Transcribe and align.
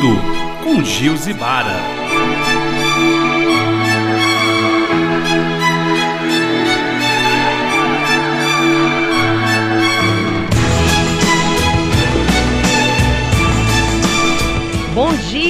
Tudo 0.00 0.14
com 0.62 0.84
Gil 0.84 1.16
Zibara. 1.16 1.74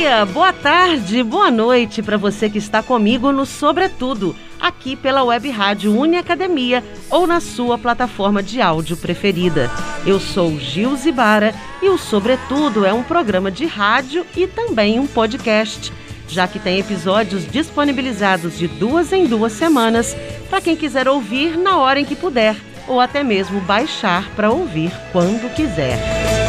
Dia, 0.08 0.24
boa 0.24 0.54
tarde, 0.54 1.22
boa 1.22 1.50
noite 1.50 2.02
para 2.02 2.16
você 2.16 2.48
que 2.48 2.56
está 2.56 2.82
comigo 2.82 3.30
no 3.30 3.44
Sobretudo, 3.44 4.34
aqui 4.58 4.96
pela 4.96 5.22
Web 5.22 5.50
Rádio 5.50 5.94
Uniacademia 5.94 6.82
ou 7.10 7.26
na 7.26 7.40
sua 7.40 7.76
plataforma 7.76 8.42
de 8.42 8.58
áudio 8.58 8.96
preferida. 8.96 9.70
Eu 10.06 10.18
sou 10.18 10.58
Gil 10.58 10.96
Zibara 10.96 11.54
e 11.82 11.90
o 11.90 11.98
Sobretudo 11.98 12.86
é 12.86 12.92
um 12.92 13.02
programa 13.02 13.50
de 13.50 13.66
rádio 13.66 14.24
e 14.34 14.46
também 14.46 14.98
um 14.98 15.06
podcast, 15.06 15.92
já 16.26 16.48
que 16.48 16.58
tem 16.58 16.78
episódios 16.78 17.46
disponibilizados 17.46 18.56
de 18.56 18.66
duas 18.66 19.12
em 19.12 19.26
duas 19.26 19.52
semanas 19.52 20.16
para 20.48 20.62
quem 20.62 20.74
quiser 20.74 21.06
ouvir 21.06 21.58
na 21.58 21.76
hora 21.76 22.00
em 22.00 22.06
que 22.06 22.16
puder 22.16 22.56
ou 22.86 22.98
até 22.98 23.22
mesmo 23.22 23.60
baixar 23.60 24.30
para 24.30 24.50
ouvir 24.50 24.90
quando 25.12 25.54
quiser. 25.54 26.47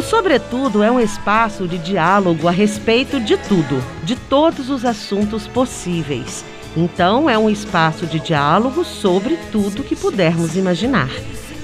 O 0.00 0.02
Sobretudo 0.02 0.82
é 0.82 0.90
um 0.90 0.98
espaço 0.98 1.68
de 1.68 1.76
diálogo 1.76 2.48
a 2.48 2.50
respeito 2.50 3.20
de 3.20 3.36
tudo, 3.36 3.84
de 4.02 4.16
todos 4.16 4.70
os 4.70 4.82
assuntos 4.82 5.46
possíveis. 5.46 6.42
Então, 6.74 7.28
é 7.28 7.36
um 7.36 7.50
espaço 7.50 8.06
de 8.06 8.18
diálogo 8.18 8.82
sobre 8.82 9.36
tudo 9.52 9.84
que 9.84 9.94
pudermos 9.94 10.56
imaginar. 10.56 11.10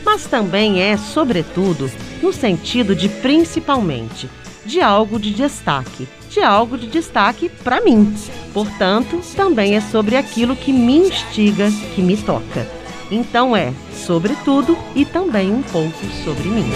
Mas 0.04 0.26
também 0.26 0.82
é, 0.82 0.98
sobretudo, 0.98 1.90
no 2.22 2.30
sentido 2.30 2.94
de 2.94 3.08
principalmente, 3.08 4.28
de 4.66 4.82
algo 4.82 5.18
de 5.18 5.30
destaque, 5.30 6.06
de 6.28 6.40
algo 6.40 6.76
de 6.76 6.88
destaque 6.88 7.48
para 7.48 7.80
mim. 7.80 8.14
Portanto, 8.52 9.18
também 9.34 9.76
é 9.76 9.80
sobre 9.80 10.14
aquilo 10.14 10.54
que 10.54 10.74
me 10.74 10.98
instiga, 10.98 11.70
que 11.94 12.02
me 12.02 12.18
toca. 12.18 12.66
Então 13.10 13.56
é 13.56 13.72
sobre 13.94 14.34
tudo 14.44 14.76
e 14.94 15.04
também 15.04 15.52
um 15.52 15.62
pouco 15.62 16.04
sobre 16.24 16.48
mim. 16.48 16.66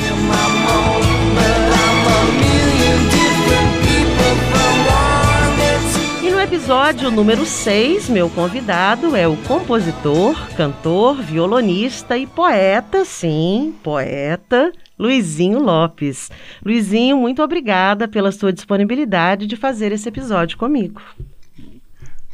Episódio 6.51 7.12
número 7.12 7.47
6, 7.47 8.09
meu 8.09 8.29
convidado 8.29 9.15
é 9.15 9.29
o 9.29 9.37
compositor, 9.37 10.34
cantor, 10.56 11.23
violonista 11.23 12.19
e 12.19 12.27
poeta, 12.27 13.05
sim, 13.05 13.73
poeta, 13.84 14.73
Luizinho 14.98 15.61
Lopes. 15.61 16.28
Luizinho, 16.65 17.17
muito 17.17 17.41
obrigada 17.41 18.09
pela 18.09 18.33
sua 18.33 18.53
disponibilidade 18.53 19.47
de 19.47 19.55
fazer 19.55 19.93
esse 19.93 20.09
episódio 20.09 20.59
comigo. 20.59 21.01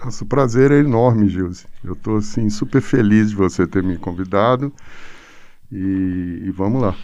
Nossa, 0.03 0.25
o 0.25 0.27
prazer 0.27 0.71
é 0.73 0.79
enorme, 0.79 1.29
Gilze. 1.29 1.67
Eu 1.85 1.93
estou 1.93 2.17
assim, 2.17 2.49
super 2.49 2.81
feliz 2.81 3.29
de 3.29 3.37
você 3.37 3.67
ter 3.67 3.83
me 3.83 3.99
convidado 3.99 4.73
e, 5.71 6.43
e 6.47 6.51
vamos 6.53 6.81
lá. 6.81 6.97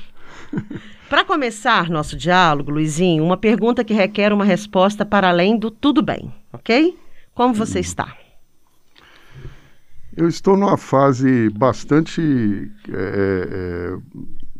Para 1.13 1.27
começar 1.27 1.91
nosso 1.91 2.17
diálogo, 2.17 2.71
Luizinho, 2.71 3.23
uma 3.23 3.37
pergunta 3.37 3.85
que 3.85 3.93
requer 3.93 4.33
uma 4.33 4.47
resposta 4.47 5.05
para 5.05 5.29
além 5.29 5.59
do 5.59 5.71
tudo 5.71 6.01
bem, 6.01 6.33
ok? 6.51 6.99
Como 7.35 7.53
você 7.53 7.77
hum. 7.77 7.83
está? 7.83 8.17
Eu 10.17 10.27
estou 10.27 10.57
numa 10.57 10.79
fase 10.79 11.51
bastante 11.51 12.73
é, 12.89 12.95
é, 12.95 13.97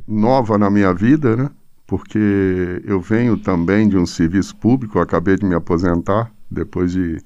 nova 0.07 0.59
na 0.59 0.69
minha 0.69 0.93
vida, 0.93 1.35
né? 1.37 1.51
Porque 1.87 2.83
eu 2.85 3.01
venho 3.01 3.39
também 3.39 3.89
de 3.89 3.97
um 3.97 4.05
serviço 4.05 4.55
público, 4.55 4.99
acabei 4.99 5.37
de 5.37 5.47
me 5.47 5.55
aposentar 5.55 6.31
depois 6.51 6.93
de 6.93 7.17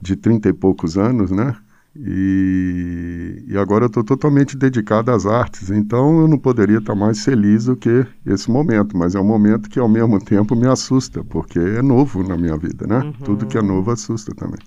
de 0.00 0.16
30 0.16 0.48
e 0.48 0.52
poucos 0.52 0.98
anos, 0.98 1.30
né? 1.30 1.54
E, 1.94 3.44
e 3.48 3.58
agora 3.58 3.84
eu 3.84 3.88
estou 3.88 4.02
totalmente 4.02 4.56
dedicado 4.56 5.10
às 5.10 5.26
artes, 5.26 5.70
então 5.70 6.20
eu 6.20 6.28
não 6.28 6.38
poderia 6.38 6.78
estar 6.78 6.94
mais 6.94 7.22
feliz 7.22 7.66
do 7.66 7.76
que 7.76 8.06
esse 8.24 8.50
momento, 8.50 8.96
mas 8.96 9.14
é 9.14 9.20
um 9.20 9.26
momento 9.26 9.68
que 9.68 9.78
ao 9.78 9.88
mesmo 9.88 10.18
tempo 10.18 10.56
me 10.56 10.66
assusta, 10.66 11.22
porque 11.22 11.58
é 11.58 11.82
novo 11.82 12.26
na 12.26 12.36
minha 12.36 12.56
vida, 12.56 12.86
né? 12.86 13.00
Uhum. 13.00 13.12
Tudo 13.12 13.46
que 13.46 13.58
é 13.58 13.62
novo 13.62 13.90
assusta 13.90 14.34
também. 14.34 14.58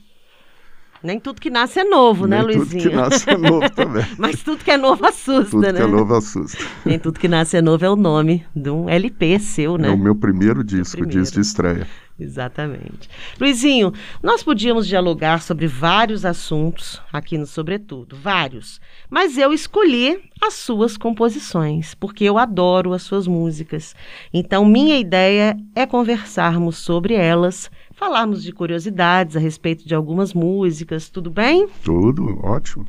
Nem 1.05 1.19
tudo 1.19 1.39
que 1.39 1.51
nasce 1.51 1.79
é 1.79 1.83
novo, 1.83 2.25
né, 2.25 2.41
Nem 2.41 2.57
Luizinho? 2.57 2.83
Tudo 2.83 2.89
que 2.89 2.95
nasce 2.95 3.29
é 3.29 3.37
novo 3.37 3.69
também. 3.75 4.05
Mas 4.17 4.41
tudo 4.41 4.63
que 4.63 4.71
é 4.71 4.77
novo 4.77 5.05
assusta, 5.05 5.51
tudo 5.51 5.61
né? 5.61 5.67
Tudo 5.67 5.77
que 5.77 5.83
é 5.83 5.87
novo 5.87 6.15
assusta. 6.15 6.65
Nem 6.83 6.99
tudo 6.99 7.19
que 7.19 7.27
nasce 7.27 7.57
é 7.57 7.61
novo 7.61 7.85
é 7.85 7.89
o 7.89 7.95
nome 7.95 8.45
de 8.55 8.69
um 8.69 8.89
LP 8.89 9.39
seu, 9.39 9.77
né? 9.77 9.89
É 9.89 9.91
o 9.91 9.97
meu 9.97 10.15
primeiro 10.15 10.63
disco, 10.63 10.97
primeiro. 10.97 11.21
disco 11.21 11.35
de 11.35 11.41
estreia. 11.41 11.87
Exatamente. 12.17 13.09
Luizinho, 13.39 13.91
nós 14.23 14.41
podíamos 14.41 14.87
dialogar 14.87 15.41
sobre 15.41 15.67
vários 15.67 16.23
assuntos 16.23 17.01
aqui 17.11 17.37
no 17.37 17.45
Sobretudo, 17.45 18.15
vários. 18.15 18.79
Mas 19.09 19.37
eu 19.37 19.51
escolhi 19.51 20.21
as 20.41 20.53
suas 20.53 20.95
composições, 20.95 21.93
porque 21.93 22.23
eu 22.23 22.37
adoro 22.37 22.93
as 22.93 23.03
suas 23.03 23.27
músicas. 23.27 23.93
Então, 24.33 24.63
minha 24.63 24.97
ideia 24.97 25.57
é 25.75 25.85
conversarmos 25.85 26.77
sobre 26.77 27.15
elas 27.15 27.69
falarmos 27.95 28.43
de 28.43 28.51
curiosidades 28.51 29.35
a 29.35 29.39
respeito 29.39 29.87
de 29.87 29.95
algumas 29.95 30.33
músicas, 30.33 31.09
tudo 31.09 31.29
bem? 31.29 31.67
Tudo, 31.83 32.39
ótimo. 32.43 32.85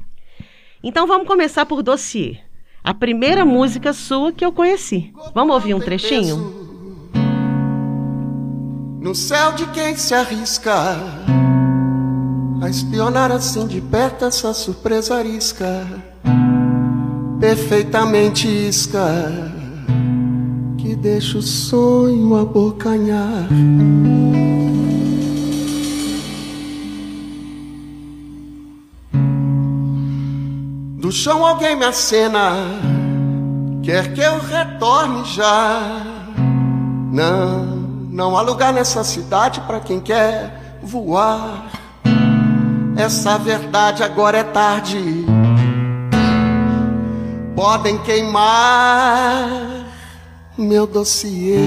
Então 0.82 1.06
vamos 1.06 1.26
começar 1.26 1.64
por 1.64 1.82
Dossiê. 1.82 2.38
A 2.82 2.92
primeira 2.92 3.44
música 3.44 3.92
sua 3.92 4.32
que 4.32 4.44
eu 4.44 4.52
conheci. 4.52 5.12
Vamos 5.34 5.54
ouvir 5.54 5.74
um 5.74 5.80
trechinho? 5.80 6.65
No 9.06 9.14
céu 9.14 9.52
de 9.52 9.64
quem 9.68 9.96
se 9.96 10.12
arrisca 10.12 10.96
a 12.60 12.68
espionar 12.68 13.30
assim 13.30 13.64
de 13.64 13.80
perto 13.80 14.24
essa 14.24 14.52
surpresa 14.52 15.14
arisca, 15.14 15.86
perfeitamente 17.38 18.48
isca, 18.48 19.06
que 20.76 20.96
deixa 20.96 21.38
o 21.38 21.42
sonho 21.42 22.36
abocanhar. 22.36 23.46
Do 30.98 31.12
chão 31.12 31.46
alguém 31.46 31.76
me 31.76 31.84
acena, 31.84 32.56
quer 33.84 34.12
que 34.12 34.20
eu 34.20 34.40
retorne 34.40 35.24
já. 35.26 36.02
Não, 37.12 37.85
não 38.16 38.34
há 38.34 38.40
lugar 38.40 38.72
nessa 38.72 39.04
cidade 39.04 39.60
para 39.60 39.78
quem 39.78 40.00
quer 40.00 40.78
voar. 40.82 41.66
Essa 42.96 43.36
verdade 43.36 44.02
agora 44.02 44.38
é 44.38 44.42
tarde. 44.42 45.26
Podem 47.54 47.98
queimar 47.98 49.50
meu 50.56 50.86
dossiê. 50.86 51.58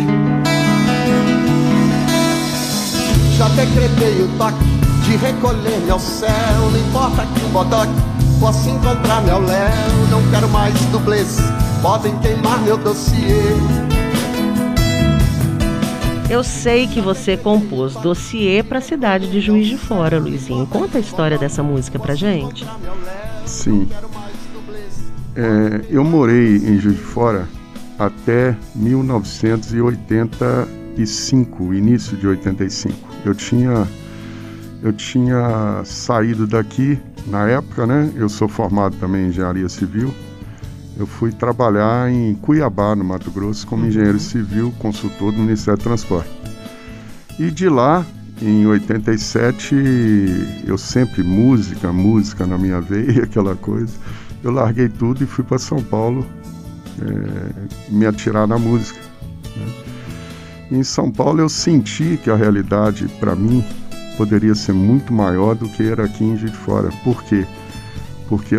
Já 3.38 3.48
decretei 3.50 4.24
o 4.24 4.38
toque 4.40 4.66
de 5.06 5.18
recolher-me 5.18 5.92
ao 5.92 6.00
céu. 6.00 6.32
Não 6.72 6.80
importa 6.80 7.28
que 7.28 7.46
um 7.46 7.50
bodoque 7.50 7.94
Posso 8.40 8.70
encontrar 8.70 9.22
meu 9.22 9.40
Léo, 9.40 10.08
não 10.10 10.32
quero 10.32 10.48
mais 10.48 10.74
dublês. 10.86 11.38
Podem 11.82 12.18
queimar 12.20 12.58
meu 12.62 12.78
dossiê. 12.78 13.99
Eu 16.30 16.44
sei 16.44 16.88
que 16.88 17.02
você 17.02 17.36
compôs 17.36 17.96
dossiê 17.96 18.62
para 18.62 18.78
a 18.78 18.82
cidade 18.82 19.32
de 19.32 19.42
Juiz 19.42 19.66
de 19.68 19.78
Fora, 19.78 20.20
Luizinho. 20.20 20.68
Conta 20.68 21.00
a 21.00 21.02
história 21.02 21.40
dessa 21.40 21.64
música 21.64 21.98
pra 21.98 22.14
gente. 22.14 22.64
Sim. 23.48 23.90
É, 25.36 25.82
eu 25.90 26.04
morei 26.04 26.58
em 26.58 26.80
Juiz 26.80 26.98
de 26.98 27.04
Fora 27.04 27.48
até 27.98 28.56
1985, 28.76 31.74
início 31.74 32.16
de 32.16 32.28
85. 32.28 32.96
Eu 33.26 33.34
tinha 33.34 33.88
eu 34.82 34.94
tinha 34.94 35.82
saído 35.84 36.48
daqui 36.48 36.98
na 37.28 37.50
época, 37.50 37.86
né? 37.86 38.10
Eu 38.16 38.30
sou 38.30 38.48
formado 38.48 38.96
também 38.98 39.26
em 39.26 39.30
engenharia 39.30 39.68
civil. 39.68 40.14
Eu 41.00 41.08
fui 41.08 41.32
trabalhar 41.32 42.12
em 42.12 42.36
Cuiabá, 42.36 42.94
no 42.94 43.06
Mato 43.06 43.32
Grosso, 43.32 43.66
como 43.66 43.86
engenheiro 43.86 44.16
uhum. 44.16 44.20
civil, 44.20 44.74
consultor 44.80 45.32
do 45.32 45.40
Ministério 45.40 45.78
do 45.78 45.84
Transporte. 45.84 46.30
E 47.40 47.50
de 47.50 47.70
lá, 47.70 48.06
em 48.42 48.68
87, 48.68 49.76
eu 50.68 50.78
sempre 50.78 51.24
música, 51.24 51.94
música 51.94 52.46
na 52.46 52.58
minha 52.58 52.82
veia, 52.84 53.24
aquela 53.24 53.56
coisa. 53.56 53.94
Eu 54.44 54.52
larguei 54.52 54.90
tudo 54.90 55.24
e 55.24 55.26
fui 55.26 55.46
para 55.46 55.58
São 55.58 55.82
Paulo 55.82 56.28
é, 57.02 57.90
me 57.90 58.06
atirar 58.06 58.46
na 58.46 58.60
música. 58.60 59.00
Né? 59.56 60.80
Em 60.80 60.84
São 60.84 61.10
Paulo 61.10 61.40
eu 61.40 61.48
senti 61.48 62.20
que 62.22 62.30
a 62.30 62.36
realidade 62.36 63.08
para 63.22 63.38
mim 63.38 63.64
poderia 64.18 64.54
ser 64.54 64.74
muito 64.74 65.14
maior 65.14 65.56
do 65.56 65.70
que 65.70 65.82
era 65.82 66.04
aqui 66.04 66.26
em 66.26 66.36
Juiz 66.36 66.52
de 66.52 66.58
Fora. 66.58 66.90
Por 67.06 67.24
quê? 67.24 67.46
porque 67.46 67.59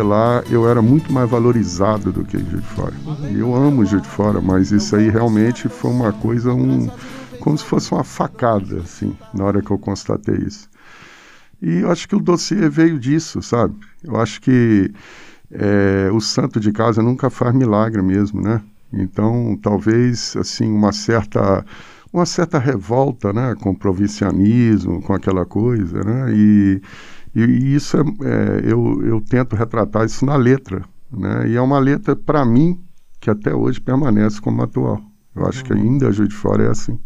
lá 0.03 0.43
eu 0.49 0.67
era 0.67 0.81
muito 0.81 1.11
mais 1.11 1.29
valorizado 1.29 2.11
do 2.11 2.23
que 2.23 2.37
em 2.37 2.45
Juiz 2.45 2.61
de 2.61 2.69
Fora. 2.69 2.93
Eu 3.33 3.55
amo 3.55 3.85
Juiz 3.85 4.01
de 4.01 4.07
Fora, 4.07 4.41
mas 4.41 4.71
isso 4.71 4.95
aí 4.95 5.09
realmente 5.09 5.69
foi 5.69 5.91
uma 5.91 6.11
coisa, 6.11 6.53
um, 6.53 6.89
como 7.39 7.57
se 7.57 7.63
fosse 7.63 7.91
uma 7.91 8.03
facada, 8.03 8.79
assim, 8.79 9.15
na 9.33 9.45
hora 9.45 9.61
que 9.61 9.71
eu 9.71 9.77
constatei 9.79 10.35
isso. 10.35 10.69
E 11.61 11.79
eu 11.79 11.91
acho 11.91 12.07
que 12.07 12.15
o 12.15 12.19
dossiê 12.19 12.67
veio 12.69 12.99
disso, 12.99 13.41
sabe? 13.41 13.75
Eu 14.03 14.17
acho 14.19 14.41
que 14.41 14.91
é, 15.51 16.09
o 16.11 16.19
santo 16.19 16.59
de 16.59 16.71
casa 16.71 17.01
nunca 17.01 17.29
faz 17.29 17.53
milagre 17.53 18.01
mesmo, 18.01 18.41
né? 18.41 18.61
Então, 18.91 19.57
talvez, 19.61 20.35
assim, 20.35 20.71
uma 20.71 20.91
certa 20.91 21.65
uma 22.13 22.25
certa 22.25 22.59
revolta, 22.59 23.31
né, 23.31 23.55
com 23.61 23.69
o 23.69 23.77
provincianismo, 23.77 25.01
com 25.01 25.13
aquela 25.13 25.45
coisa, 25.45 26.03
né? 26.03 26.33
E 26.33 26.81
e, 27.35 27.75
isso 27.75 27.97
é, 27.97 28.01
é, 28.01 28.71
eu, 28.71 29.01
eu 29.03 29.21
tento 29.21 29.55
retratar 29.55 30.05
isso 30.05 30.25
na 30.25 30.35
letra, 30.35 30.83
né? 31.11 31.47
E 31.47 31.55
é 31.55 31.61
uma 31.61 31.79
letra, 31.79 32.15
para 32.15 32.45
mim, 32.45 32.79
que 33.19 33.29
até 33.29 33.53
hoje 33.53 33.79
permanece 33.79 34.41
como 34.41 34.61
atual. 34.61 35.01
Eu 35.35 35.45
acho 35.45 35.63
que 35.63 35.71
ainda 35.71 36.07
a 36.07 36.11
Juiz 36.11 36.29
de 36.29 36.35
Fora 36.35 36.63
é 36.63 36.69
assim. 36.69 36.99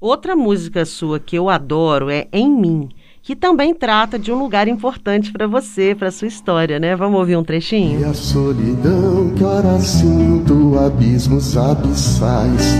Outra 0.00 0.36
música 0.36 0.84
sua 0.84 1.18
que 1.18 1.36
eu 1.36 1.48
adoro 1.48 2.10
é 2.10 2.28
Em 2.32 2.50
Mim, 2.50 2.88
que 3.22 3.34
também 3.34 3.74
trata 3.74 4.18
de 4.18 4.30
um 4.30 4.38
lugar 4.38 4.68
importante 4.68 5.32
para 5.32 5.46
você, 5.46 5.94
para 5.94 6.10
sua 6.10 6.28
história, 6.28 6.78
né? 6.78 6.94
Vamos 6.94 7.18
ouvir 7.18 7.36
um 7.36 7.44
trechinho? 7.44 8.00
E 8.00 8.04
a 8.04 8.12
solidão 8.12 9.32
que 9.34 9.42
ora 9.42 9.78
sinto, 9.80 10.78
abismos 10.78 11.56
abissais 11.56 12.76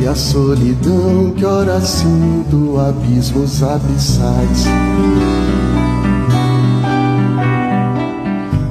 E 0.00 0.08
a 0.08 0.14
solidão 0.14 1.30
que 1.36 1.44
ora 1.44 1.78
sinto 1.82 2.80
abismos 2.80 3.62
abissais. 3.62 4.64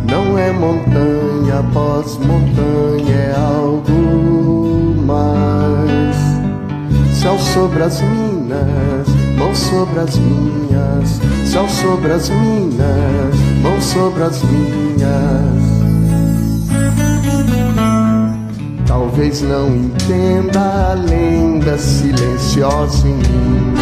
Não 0.09 0.37
é 0.39 0.51
montanha 0.51 1.59
após 1.59 2.17
montanha, 2.17 3.15
é 3.15 3.35
algo 3.35 4.95
mais. 5.05 6.17
Céu 7.15 7.37
sobre 7.37 7.83
as 7.83 8.01
minas, 8.01 9.07
mãos 9.37 9.57
sobre 9.59 9.99
as 9.99 10.17
minhas. 10.17 11.21
Céu 11.45 11.69
sobre 11.69 12.11
as 12.11 12.27
minas, 12.29 13.35
mãos 13.61 13.83
sobre 13.83 14.23
as 14.23 14.41
minhas 14.41 15.58
Talvez 19.19 19.41
não 19.41 19.75
entenda 19.75 20.91
a 20.91 20.93
lenda 20.93 21.77
silenciosa 21.77 23.05
em 23.05 23.15
mim. 23.15 23.73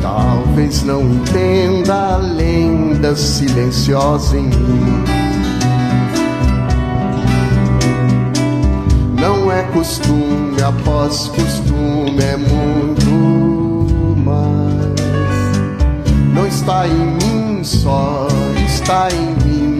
Talvez 0.00 0.82
não 0.82 1.02
entenda 1.02 2.14
a 2.14 2.16
lenda 2.16 3.14
silenciosa 3.14 4.34
em 4.34 4.44
mim. 4.44 5.04
Não 9.20 9.52
é 9.52 9.64
costume 9.64 10.62
após 10.62 11.28
costume, 11.28 12.18
é 12.18 12.36
muito 12.38 14.16
mais. 14.24 14.94
Não 16.34 16.46
está 16.46 16.88
em 16.88 16.94
mim 16.94 17.62
só, 17.62 18.26
está 18.66 19.08
em 19.12 19.34
mim 19.44 19.73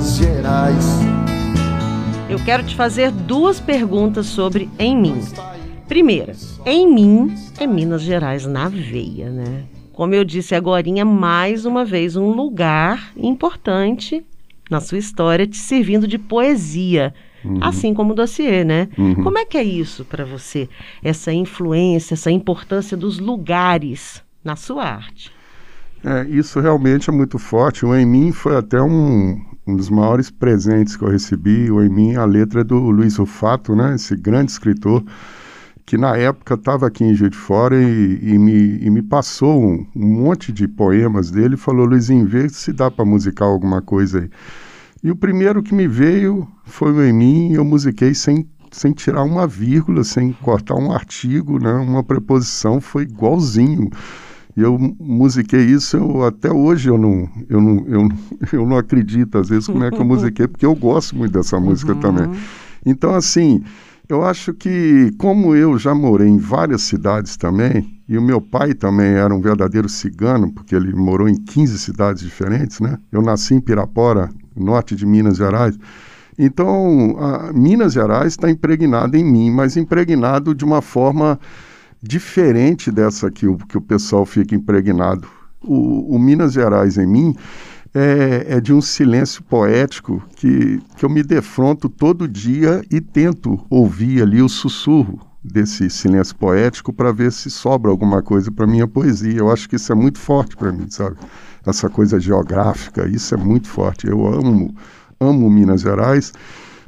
Gerais. 0.00 0.84
Eu 2.28 2.38
quero 2.44 2.62
te 2.62 2.74
fazer 2.74 3.10
duas 3.10 3.60
perguntas 3.60 4.26
sobre 4.26 4.68
Em 4.78 4.96
Mim. 4.96 5.20
Primeira, 5.86 6.32
Em 6.64 6.92
Mim 6.92 7.34
é 7.58 7.66
Minas 7.66 8.02
Gerais 8.02 8.46
na 8.46 8.68
veia, 8.68 9.30
né? 9.30 9.64
Como 9.92 10.14
eu 10.14 10.24
disse 10.24 10.54
agora, 10.54 10.84
mais 11.04 11.66
uma 11.66 11.84
vez 11.84 12.16
um 12.16 12.30
lugar 12.30 13.12
importante 13.16 14.24
na 14.70 14.80
sua 14.80 14.98
história 14.98 15.46
te 15.46 15.58
servindo 15.58 16.06
de 16.06 16.18
poesia. 16.18 17.12
Uhum. 17.44 17.58
Assim 17.60 17.92
como 17.92 18.12
o 18.12 18.14
dossiê, 18.14 18.64
né? 18.64 18.88
Uhum. 18.96 19.22
Como 19.22 19.38
é 19.38 19.44
que 19.44 19.58
é 19.58 19.64
isso 19.64 20.04
para 20.04 20.24
você? 20.24 20.68
Essa 21.02 21.32
influência, 21.32 22.14
essa 22.14 22.30
importância 22.30 22.96
dos 22.96 23.18
lugares 23.18 24.22
na 24.44 24.56
sua 24.56 24.84
arte? 24.84 25.30
É, 26.04 26.26
isso 26.28 26.60
realmente 26.60 27.10
é 27.10 27.12
muito 27.12 27.38
forte. 27.38 27.84
O 27.84 27.94
Em 27.94 28.06
Mim 28.06 28.32
foi 28.32 28.56
até 28.56 28.80
um, 28.80 29.40
um 29.66 29.76
dos 29.76 29.90
maiores 29.90 30.30
presentes 30.30 30.96
que 30.96 31.04
eu 31.04 31.08
recebi, 31.08 31.70
o 31.70 31.82
Em 31.82 31.88
Mim, 31.88 32.14
a 32.16 32.24
letra 32.24 32.62
é 32.62 32.64
do 32.64 32.78
Luiz 32.78 33.16
Rufato, 33.16 33.74
né? 33.74 33.94
Esse 33.94 34.16
grande 34.16 34.52
escritor 34.52 35.04
que 35.90 35.98
na 35.98 36.16
época 36.16 36.54
estava 36.54 36.86
aqui 36.86 37.02
em 37.02 37.14
Juiz 37.14 37.32
de 37.32 37.36
Fora 37.36 37.74
e, 37.74 38.20
e, 38.22 38.38
me, 38.38 38.78
e 38.78 38.88
me 38.90 39.02
passou 39.02 39.60
um, 39.60 39.84
um, 39.96 40.06
monte 40.06 40.52
de 40.52 40.68
poemas 40.68 41.32
dele 41.32 41.54
e 41.54 41.58
falou, 41.58 41.84
Luizinho, 41.84 42.26
vê 42.28 42.48
se 42.48 42.72
dá 42.72 42.88
para 42.88 43.04
musicar 43.04 43.48
alguma 43.48 43.82
coisa 43.82 44.20
aí. 44.20 44.30
E 45.02 45.10
o 45.10 45.16
primeiro 45.16 45.64
que 45.64 45.74
me 45.74 45.88
veio 45.88 46.46
foi 46.64 46.92
o 46.92 47.02
Em 47.02 47.12
Mim 47.12 47.50
e 47.50 47.54
eu 47.54 47.64
musiquei 47.64 48.14
sem, 48.14 48.48
sem 48.70 48.92
tirar 48.92 49.24
uma 49.24 49.48
vírgula, 49.48 50.04
sem 50.04 50.32
cortar 50.32 50.76
um 50.76 50.92
artigo, 50.92 51.58
né? 51.58 51.72
uma 51.72 52.04
preposição, 52.04 52.80
foi 52.80 53.02
igualzinho. 53.02 53.90
E 54.56 54.62
eu 54.62 54.78
musiquei 54.98 55.64
isso, 55.64 55.96
eu, 55.96 56.24
até 56.24 56.50
hoje 56.50 56.88
eu 56.88 56.98
não, 56.98 57.28
eu, 57.48 57.60
não, 57.60 57.86
eu, 57.86 58.08
eu 58.52 58.66
não 58.66 58.76
acredito, 58.76 59.38
às 59.38 59.48
vezes, 59.48 59.66
como 59.66 59.84
é 59.84 59.90
que 59.90 59.98
eu 59.98 60.04
musiquei, 60.04 60.48
porque 60.48 60.66
eu 60.66 60.74
gosto 60.74 61.16
muito 61.16 61.32
dessa 61.32 61.58
música 61.58 61.92
uhum. 61.92 62.00
também. 62.00 62.30
Então, 62.84 63.14
assim, 63.14 63.62
eu 64.08 64.24
acho 64.24 64.52
que, 64.52 65.12
como 65.18 65.54
eu 65.54 65.78
já 65.78 65.94
morei 65.94 66.28
em 66.28 66.38
várias 66.38 66.82
cidades 66.82 67.36
também, 67.36 68.00
e 68.08 68.18
o 68.18 68.22
meu 68.22 68.40
pai 68.40 68.74
também 68.74 69.12
era 69.12 69.32
um 69.32 69.40
verdadeiro 69.40 69.88
cigano, 69.88 70.52
porque 70.52 70.74
ele 70.74 70.92
morou 70.92 71.28
em 71.28 71.36
15 71.36 71.78
cidades 71.78 72.22
diferentes, 72.22 72.80
né? 72.80 72.98
Eu 73.12 73.22
nasci 73.22 73.54
em 73.54 73.60
Pirapora, 73.60 74.28
norte 74.56 74.96
de 74.96 75.06
Minas 75.06 75.36
Gerais. 75.36 75.78
Então, 76.36 77.14
Minas 77.54 77.92
Gerais 77.92 78.32
está 78.32 78.50
impregnado 78.50 79.16
em 79.16 79.22
mim, 79.22 79.50
mas 79.50 79.76
impregnado 79.76 80.54
de 80.54 80.64
uma 80.64 80.82
forma 80.82 81.38
diferente 82.02 82.90
dessa 82.90 83.30
que 83.30 83.46
o, 83.46 83.56
que 83.56 83.76
o 83.76 83.80
pessoal 83.80 84.24
fica 84.24 84.54
impregnado. 84.54 85.28
O, 85.62 86.14
o 86.16 86.18
Minas 86.18 86.54
Gerais 86.54 86.96
em 86.96 87.06
mim 87.06 87.34
é, 87.94 88.46
é, 88.48 88.60
de 88.60 88.72
um 88.72 88.80
silêncio 88.80 89.42
poético 89.42 90.22
que, 90.36 90.80
que 90.96 91.04
eu 91.04 91.10
me 91.10 91.22
defronto 91.22 91.88
todo 91.88 92.28
dia 92.28 92.82
e 92.90 93.00
tento 93.00 93.64
ouvir 93.68 94.22
ali 94.22 94.40
o 94.40 94.48
sussurro 94.48 95.20
desse 95.42 95.88
silêncio 95.90 96.36
poético 96.36 96.92
para 96.92 97.12
ver 97.12 97.32
se 97.32 97.50
sobra 97.50 97.90
alguma 97.90 98.22
coisa 98.22 98.50
para 98.50 98.66
minha 98.66 98.86
poesia. 98.86 99.38
Eu 99.38 99.50
acho 99.50 99.68
que 99.68 99.76
isso 99.76 99.90
é 99.90 99.94
muito 99.94 100.18
forte 100.18 100.56
para 100.56 100.72
mim, 100.72 100.86
sabe? 100.88 101.16
Essa 101.66 101.88
coisa 101.88 102.20
geográfica, 102.20 103.08
isso 103.08 103.34
é 103.34 103.36
muito 103.36 103.68
forte. 103.68 104.06
Eu 104.06 104.26
amo, 104.26 104.74
amo 105.18 105.50
Minas 105.50 105.82
Gerais, 105.82 106.32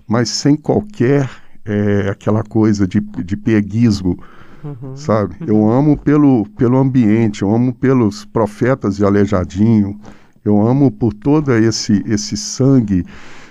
mas 0.07 0.29
sem 0.29 0.57
qualquer 0.57 1.29
é, 1.65 2.09
aquela 2.11 2.43
coisa 2.43 2.87
de, 2.87 3.01
de 3.01 3.37
peguismo 3.37 4.19
uhum. 4.65 4.97
sabe? 4.97 5.37
Eu 5.47 5.71
amo 5.71 5.97
pelo, 5.97 6.47
pelo 6.57 6.77
ambiente, 6.79 7.43
eu 7.43 7.55
amo 7.55 7.73
pelos 7.73 8.25
profetas 8.25 8.97
de 8.97 9.05
Aleijadinho, 9.05 10.01
eu 10.45 10.61
amo 10.61 10.91
por 10.91 11.13
todo 11.13 11.53
esse, 11.53 12.03
esse 12.07 12.37
sangue 12.37 13.05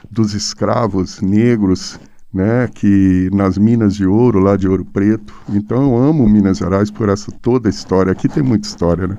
dos 0.09 0.33
escravos 0.33 1.21
negros, 1.21 1.99
né, 2.33 2.67
que 2.73 3.29
nas 3.33 3.57
minas 3.57 3.95
de 3.95 4.05
ouro, 4.05 4.39
lá 4.39 4.55
de 4.55 4.67
Ouro 4.67 4.85
Preto. 4.85 5.33
Então 5.49 5.83
eu 5.83 5.97
amo 5.97 6.27
Minas 6.27 6.57
Gerais 6.57 6.89
por 6.89 7.09
essa 7.09 7.31
toda 7.31 7.67
a 7.67 7.71
história. 7.71 8.11
Aqui 8.11 8.29
tem 8.29 8.43
muita 8.43 8.67
história, 8.67 9.07
né? 9.07 9.17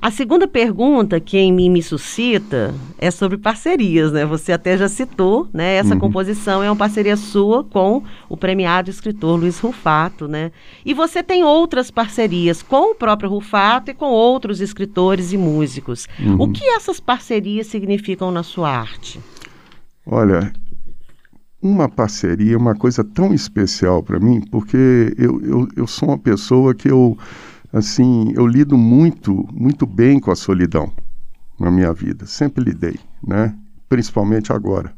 A 0.00 0.10
segunda 0.10 0.46
pergunta 0.46 1.18
que 1.18 1.38
em 1.38 1.52
mim 1.52 1.70
me 1.70 1.82
suscita 1.82 2.74
é 2.98 3.10
sobre 3.10 3.38
parcerias, 3.38 4.12
né? 4.12 4.24
Você 4.26 4.52
até 4.52 4.76
já 4.76 4.88
citou, 4.88 5.48
né? 5.52 5.76
Essa 5.76 5.94
uhum. 5.94 6.00
composição 6.00 6.62
é 6.62 6.70
uma 6.70 6.76
parceria 6.76 7.16
sua 7.16 7.64
com 7.64 8.02
o 8.28 8.36
premiado 8.36 8.90
escritor 8.90 9.40
Luiz 9.40 9.58
Rufato, 9.58 10.28
né? 10.28 10.52
E 10.84 10.92
você 10.92 11.22
tem 11.22 11.42
outras 11.42 11.90
parcerias 11.90 12.62
com 12.62 12.92
o 12.92 12.94
próprio 12.94 13.30
Rufato 13.30 13.90
e 13.90 13.94
com 13.94 14.06
outros 14.06 14.60
escritores 14.60 15.32
e 15.32 15.36
músicos. 15.36 16.06
Uhum. 16.20 16.42
O 16.42 16.52
que 16.52 16.64
essas 16.64 17.00
parcerias 17.00 17.66
significam 17.66 18.30
na 18.30 18.42
sua 18.42 18.70
arte? 18.70 19.18
Olha, 20.04 20.52
uma 21.60 21.88
parceria 21.88 22.54
é 22.54 22.58
uma 22.58 22.74
coisa 22.74 23.02
tão 23.02 23.34
especial 23.34 24.02
para 24.02 24.20
mim, 24.20 24.40
porque 24.50 25.14
eu, 25.18 25.40
eu, 25.42 25.68
eu 25.74 25.86
sou 25.86 26.10
uma 26.10 26.18
pessoa 26.18 26.74
que 26.74 26.88
eu 26.88 27.18
assim, 27.72 28.32
eu 28.34 28.46
lido 28.46 28.76
muito, 28.76 29.46
muito 29.52 29.86
bem 29.86 30.18
com 30.20 30.30
a 30.30 30.36
solidão 30.36 30.92
na 31.58 31.70
minha 31.70 31.92
vida, 31.92 32.26
sempre 32.26 32.64
lidei, 32.64 32.98
né? 33.26 33.54
Principalmente 33.88 34.52
agora. 34.52 34.92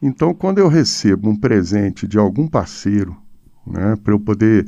Então, 0.00 0.32
quando 0.32 0.58
eu 0.58 0.68
recebo 0.68 1.28
um 1.28 1.36
presente 1.36 2.06
de 2.06 2.18
algum 2.18 2.46
parceiro, 2.46 3.16
né, 3.66 3.96
para 4.02 4.14
eu 4.14 4.20
poder 4.20 4.66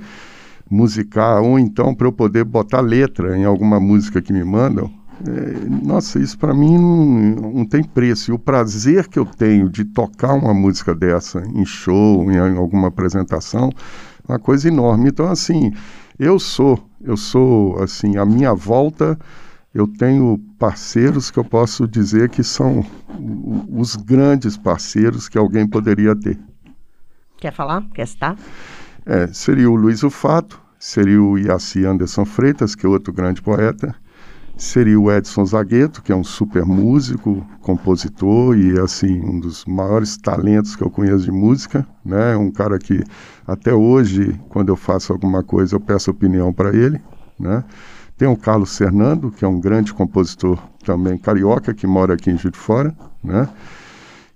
musicar 0.69 1.43
ou 1.43 1.59
então 1.59 1.95
para 1.95 2.07
eu 2.07 2.13
poder 2.13 2.45
botar 2.45 2.81
letra 2.81 3.37
em 3.37 3.45
alguma 3.45 3.81
música 3.81 4.21
que 4.21 4.33
me 4.33 4.45
mandam, 4.45 4.91
é, 5.27 5.69
nossa, 5.85 6.19
isso 6.19 6.39
para 6.39 6.55
mim 6.55 6.79
não, 6.79 7.53
não, 7.53 7.65
tem 7.65 7.83
preço. 7.83 8.31
E 8.31 8.35
o 8.35 8.39
prazer 8.39 9.07
que 9.07 9.19
eu 9.19 9.27
tenho 9.27 9.69
de 9.69 9.85
tocar 9.85 10.33
uma 10.33 10.55
música 10.55 10.95
dessa 10.95 11.43
em 11.55 11.65
show, 11.65 12.31
em, 12.31 12.37
em 12.37 12.57
alguma 12.57 12.89
apresentação, 12.89 13.71
uma 14.27 14.39
coisa 14.39 14.69
enorme. 14.69 15.11
Então, 15.11 15.29
assim, 15.29 15.73
eu 16.21 16.39
sou, 16.39 16.79
eu 17.01 17.17
sou, 17.17 17.83
assim, 17.83 18.19
a 18.19 18.27
minha 18.27 18.53
volta, 18.53 19.19
eu 19.73 19.87
tenho 19.87 20.39
parceiros 20.59 21.31
que 21.31 21.39
eu 21.39 21.45
posso 21.45 21.89
dizer 21.89 22.29
que 22.29 22.45
são 22.45 22.85
os 23.71 23.97
grandes 23.97 24.55
parceiros 24.55 25.31
que 25.31 25.39
alguém 25.39 25.67
poderia 25.67 26.15
ter. 26.15 26.39
Quer 27.39 27.55
falar? 27.55 27.89
Quer 27.95 28.07
citar? 28.07 28.37
É, 29.07 29.29
seria 29.29 29.71
o 29.71 29.75
Luiz 29.75 30.03
Ufato, 30.03 30.61
seria 30.79 31.23
o 31.23 31.39
Iaci 31.39 31.87
Anderson 31.87 32.27
Freitas, 32.27 32.75
que 32.75 32.85
é 32.85 32.89
outro 32.89 33.15
grande 33.15 33.41
poeta, 33.41 33.97
seria 34.61 35.01
o 35.01 35.11
Edson 35.11 35.45
Zagueto, 35.47 36.03
que 36.03 36.13
é 36.13 36.15
um 36.15 36.23
super 36.23 36.67
músico, 36.67 37.45
compositor 37.63 38.57
e 38.59 38.79
assim 38.79 39.19
um 39.21 39.41
dos 39.41 39.65
maiores 39.65 40.19
talentos 40.19 40.77
que 40.77 40.83
eu 40.83 40.91
conheço 40.91 41.25
de 41.25 41.33
música, 41.33 41.87
né? 42.05 42.37
Um 42.37 42.51
cara 42.51 42.79
que 42.79 43.03
até 43.47 43.73
hoje, 43.73 44.39
quando 44.51 44.69
eu 44.69 44.77
faço 44.77 45.15
alguma 45.15 45.43
coisa, 45.43 45.75
eu 45.75 45.81
peço 45.81 46.11
opinião 46.11 46.53
para 46.53 46.77
ele, 46.77 47.01
né? 47.39 47.65
Tem 48.19 48.29
o 48.29 48.37
Carlos 48.37 48.77
Fernando, 48.77 49.31
que 49.31 49.47
é 49.47 49.49
um 49.49 49.59
grande 49.59 49.95
compositor 49.95 50.59
também 50.85 51.17
carioca, 51.17 51.73
que 51.73 51.87
mora 51.87 52.13
aqui 52.13 52.31
em 52.31 52.37
Juiz 52.37 52.53
de 52.53 52.59
Fora, 52.59 52.95
né? 53.25 53.49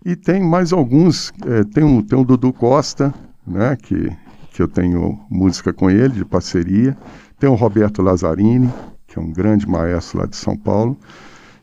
E 0.03 0.17
tem 0.17 0.43
mais 0.43 0.73
alguns, 0.73 1.35
é, 1.47 1.65
tem, 1.65 1.85
um, 1.85 2.01
tem 2.01 2.19
o 2.19 2.25
Dudu 2.25 2.51
Costa, 2.51 3.13
né? 3.47 3.77
Que, 3.77 4.11
que 4.53 4.63
eu 4.63 4.69
tenho 4.69 5.21
música 5.29 5.71
com 5.71 5.91
ele, 5.91 6.15
de 6.15 6.25
parceria. 6.25 6.97
Tem 7.39 7.51
o 7.51 7.55
Roberto 7.55 8.01
Lazzarini, 8.01 8.73
que 9.15 9.21
é 9.21 9.23
um 9.23 9.33
grande 9.33 9.69
maestro 9.69 10.19
lá 10.19 10.27
de 10.27 10.35
São 10.35 10.57
Paulo. 10.57 10.99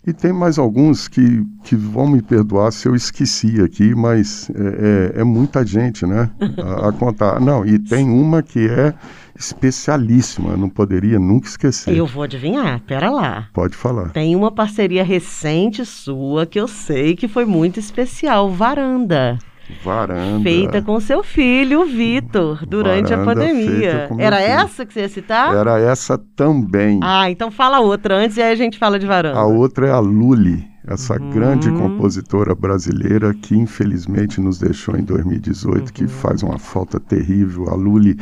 E 0.08 0.12
tem 0.12 0.34
mais 0.34 0.58
alguns 0.58 1.08
que, 1.08 1.46
que 1.64 1.76
vão 1.76 2.08
me 2.08 2.24
perdoar 2.24 2.72
se 2.72 2.88
eu 2.88 2.96
esqueci 2.96 3.62
aqui, 3.62 3.94
mas 3.94 4.50
é, 4.50 5.18
é, 5.18 5.22
é 5.22 5.24
muita 5.24 5.64
gente, 5.64 6.08
né? 6.08 6.32
A, 6.58 6.88
a, 6.88 6.92
contar. 6.92 7.40
Não, 7.40 7.64
e 7.64 7.78
tem 7.78 8.10
uma 8.10 8.42
que 8.42 8.68
é 8.68 8.96
especialíssima, 9.38 10.58
não 10.58 10.70
poderia 10.70 11.20
nunca 11.20 11.48
esquecer. 11.48 11.96
Eu 11.96 12.08
vou 12.08 12.24
adivinhar, 12.24 12.80
pera 12.82 13.12
lá. 13.12 13.48
Pode 13.54 13.76
falar. 13.76 14.10
Tem 14.10 14.36
uma 14.36 14.52
parceria 14.52 15.04
recente 15.04 15.86
sua 15.86 16.48
que 16.48 16.60
eu 16.60 16.68
sei 16.68 17.16
que 17.16 17.28
foi 17.28 17.46
muito 17.46 17.80
especial, 17.80 18.50
Varanda. 18.50 19.38
Varanda. 19.84 20.44
Feita 20.44 20.82
com 20.82 21.00
seu 21.00 21.24
filho, 21.24 21.86
Vitor, 21.86 22.66
durante 22.66 23.10
Varanda 23.10 23.22
a 23.22 23.26
pandemia. 23.26 24.10
Era 24.18 24.38
filho. 24.38 24.52
essa 24.52 24.86
que 24.86 24.94
você 24.94 25.02
ia 25.02 25.10
citar? 25.10 25.56
Era 25.56 25.80
essa 25.80 26.18
também. 26.36 27.00
Ah, 27.02 27.30
então 27.30 27.50
fala 27.52 27.80
outra 27.80 28.16
antes 28.16 28.38
e 28.38 28.42
aí 28.42 28.52
a 28.52 28.56
gente 28.56 28.78
fala 28.78 29.00
de 29.00 29.06
Varanda. 29.06 29.40
A 29.40 29.46
outra 29.46 29.88
é 29.88 29.92
a 29.92 30.00
Luli, 30.00 30.68
essa 30.88 31.20
uhum. 31.20 31.30
grande 31.30 31.70
compositora 31.72 32.56
brasileira 32.56 33.34
que 33.34 33.56
infelizmente 33.56 34.42
nos 34.42 34.60
deixou 34.60 34.96
em 34.98 35.04
2018, 35.04 35.78
uhum. 35.78 35.86
que 35.94 36.08
faz 36.08 36.44
uma 36.44 36.58
falta 36.58 37.00
terrível. 37.00 37.70
A 37.70 37.76
Luli 37.76 38.18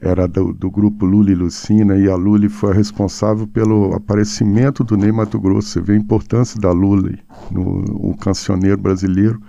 era 0.00 0.26
do, 0.26 0.52
do, 0.52 0.70
grupo 0.70 1.06
Lula 1.06 1.30
e 1.30 1.34
Lucina, 1.34 1.96
e 1.96 2.08
a 2.08 2.16
Luli 2.16 2.48
foi 2.48 2.72
a 2.72 2.74
responsável 2.74 3.46
pelo 3.46 3.94
aparecimento 3.94 4.82
do 4.82 4.96
Ney 4.96 5.12
Mato 5.12 5.38
Grosso. 5.38 5.68
Você 5.68 5.80
vê 5.80 5.92
a 5.92 5.96
importância 5.96 6.60
da 6.60 6.72
Luli 6.72 7.18
no 7.50 7.84
o 8.10 8.16
cancioneiro 8.16 8.78
brasileiro. 8.78 9.40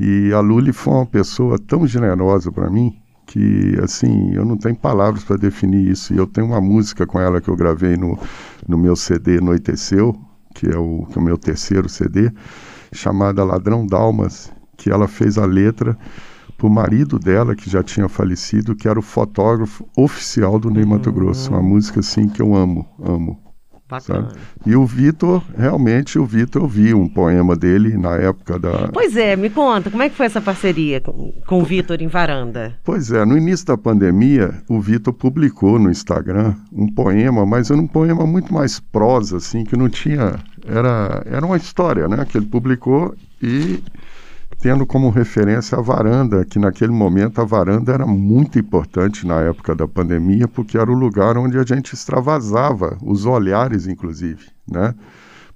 E 0.00 0.32
a 0.32 0.38
Luli 0.38 0.72
foi 0.72 0.94
uma 0.94 1.06
pessoa 1.06 1.58
tão 1.58 1.84
generosa 1.84 2.52
para 2.52 2.70
mim 2.70 2.96
que, 3.26 3.76
assim, 3.82 4.32
eu 4.32 4.44
não 4.44 4.56
tenho 4.56 4.76
palavras 4.76 5.24
para 5.24 5.36
definir 5.36 5.88
isso. 5.88 6.14
E 6.14 6.16
eu 6.16 6.24
tenho 6.24 6.46
uma 6.46 6.60
música 6.60 7.04
com 7.04 7.18
ela 7.18 7.40
que 7.40 7.48
eu 7.48 7.56
gravei 7.56 7.96
no, 7.96 8.16
no 8.66 8.78
meu 8.78 8.94
CD 8.94 9.40
Noiteceu, 9.40 10.16
que 10.54 10.68
é, 10.68 10.78
o, 10.78 11.04
que 11.10 11.18
é 11.18 11.20
o 11.20 11.24
meu 11.24 11.36
terceiro 11.36 11.88
CD, 11.88 12.30
chamada 12.92 13.42
Ladrão 13.42 13.84
Dalmas, 13.84 14.52
que 14.76 14.88
ela 14.88 15.08
fez 15.08 15.36
a 15.36 15.44
letra 15.44 15.98
para 16.56 16.66
o 16.68 16.70
marido 16.70 17.18
dela, 17.18 17.56
que 17.56 17.68
já 17.68 17.82
tinha 17.82 18.08
falecido, 18.08 18.76
que 18.76 18.86
era 18.86 19.00
o 19.00 19.02
fotógrafo 19.02 19.84
oficial 19.96 20.60
do 20.60 20.70
Ney 20.70 20.84
Mato 20.84 21.10
Grosso. 21.10 21.50
Uma 21.50 21.62
música, 21.62 21.98
assim, 21.98 22.28
que 22.28 22.40
eu 22.40 22.54
amo, 22.54 22.86
amo. 23.02 23.47
Bacana. 23.88 24.28
Sabe? 24.28 24.40
E 24.66 24.76
o 24.76 24.84
Vitor, 24.84 25.42
realmente, 25.56 26.18
o 26.18 26.26
Vitor, 26.26 26.62
eu 26.62 26.68
vi 26.68 26.92
um 26.92 27.08
poema 27.08 27.56
dele 27.56 27.96
na 27.96 28.16
época 28.16 28.58
da. 28.58 28.88
Pois 28.92 29.16
é, 29.16 29.34
me 29.34 29.48
conta, 29.48 29.90
como 29.90 30.02
é 30.02 30.10
que 30.10 30.16
foi 30.16 30.26
essa 30.26 30.40
parceria 30.40 31.00
com, 31.00 31.32
com 31.46 31.62
o 31.62 31.64
Vitor 31.64 32.02
em 32.02 32.06
Varanda? 32.06 32.74
Pois 32.84 33.10
é, 33.10 33.24
no 33.24 33.36
início 33.36 33.64
da 33.64 33.78
pandemia, 33.78 34.62
o 34.68 34.78
Vitor 34.78 35.14
publicou 35.14 35.78
no 35.78 35.90
Instagram 35.90 36.54
um 36.70 36.86
poema, 36.92 37.46
mas 37.46 37.70
era 37.70 37.80
um 37.80 37.86
poema 37.86 38.26
muito 38.26 38.52
mais 38.52 38.78
prosa, 38.78 39.38
assim, 39.38 39.64
que 39.64 39.76
não 39.76 39.88
tinha. 39.88 40.38
Era, 40.66 41.22
era 41.24 41.46
uma 41.46 41.56
história, 41.56 42.06
né? 42.08 42.26
Que 42.28 42.36
ele 42.36 42.46
publicou 42.46 43.14
e 43.42 43.82
tendo 44.60 44.84
como 44.84 45.08
referência 45.08 45.78
a 45.78 45.80
varanda, 45.80 46.44
que 46.44 46.58
naquele 46.58 46.92
momento 46.92 47.40
a 47.40 47.44
varanda 47.44 47.92
era 47.92 48.06
muito 48.06 48.58
importante 48.58 49.26
na 49.26 49.40
época 49.40 49.74
da 49.74 49.86
pandemia, 49.86 50.48
porque 50.48 50.76
era 50.76 50.90
o 50.90 50.94
lugar 50.94 51.38
onde 51.38 51.56
a 51.58 51.64
gente 51.64 51.94
extravasava 51.94 52.98
os 53.02 53.24
olhares, 53.24 53.86
inclusive, 53.86 54.46
né? 54.66 54.94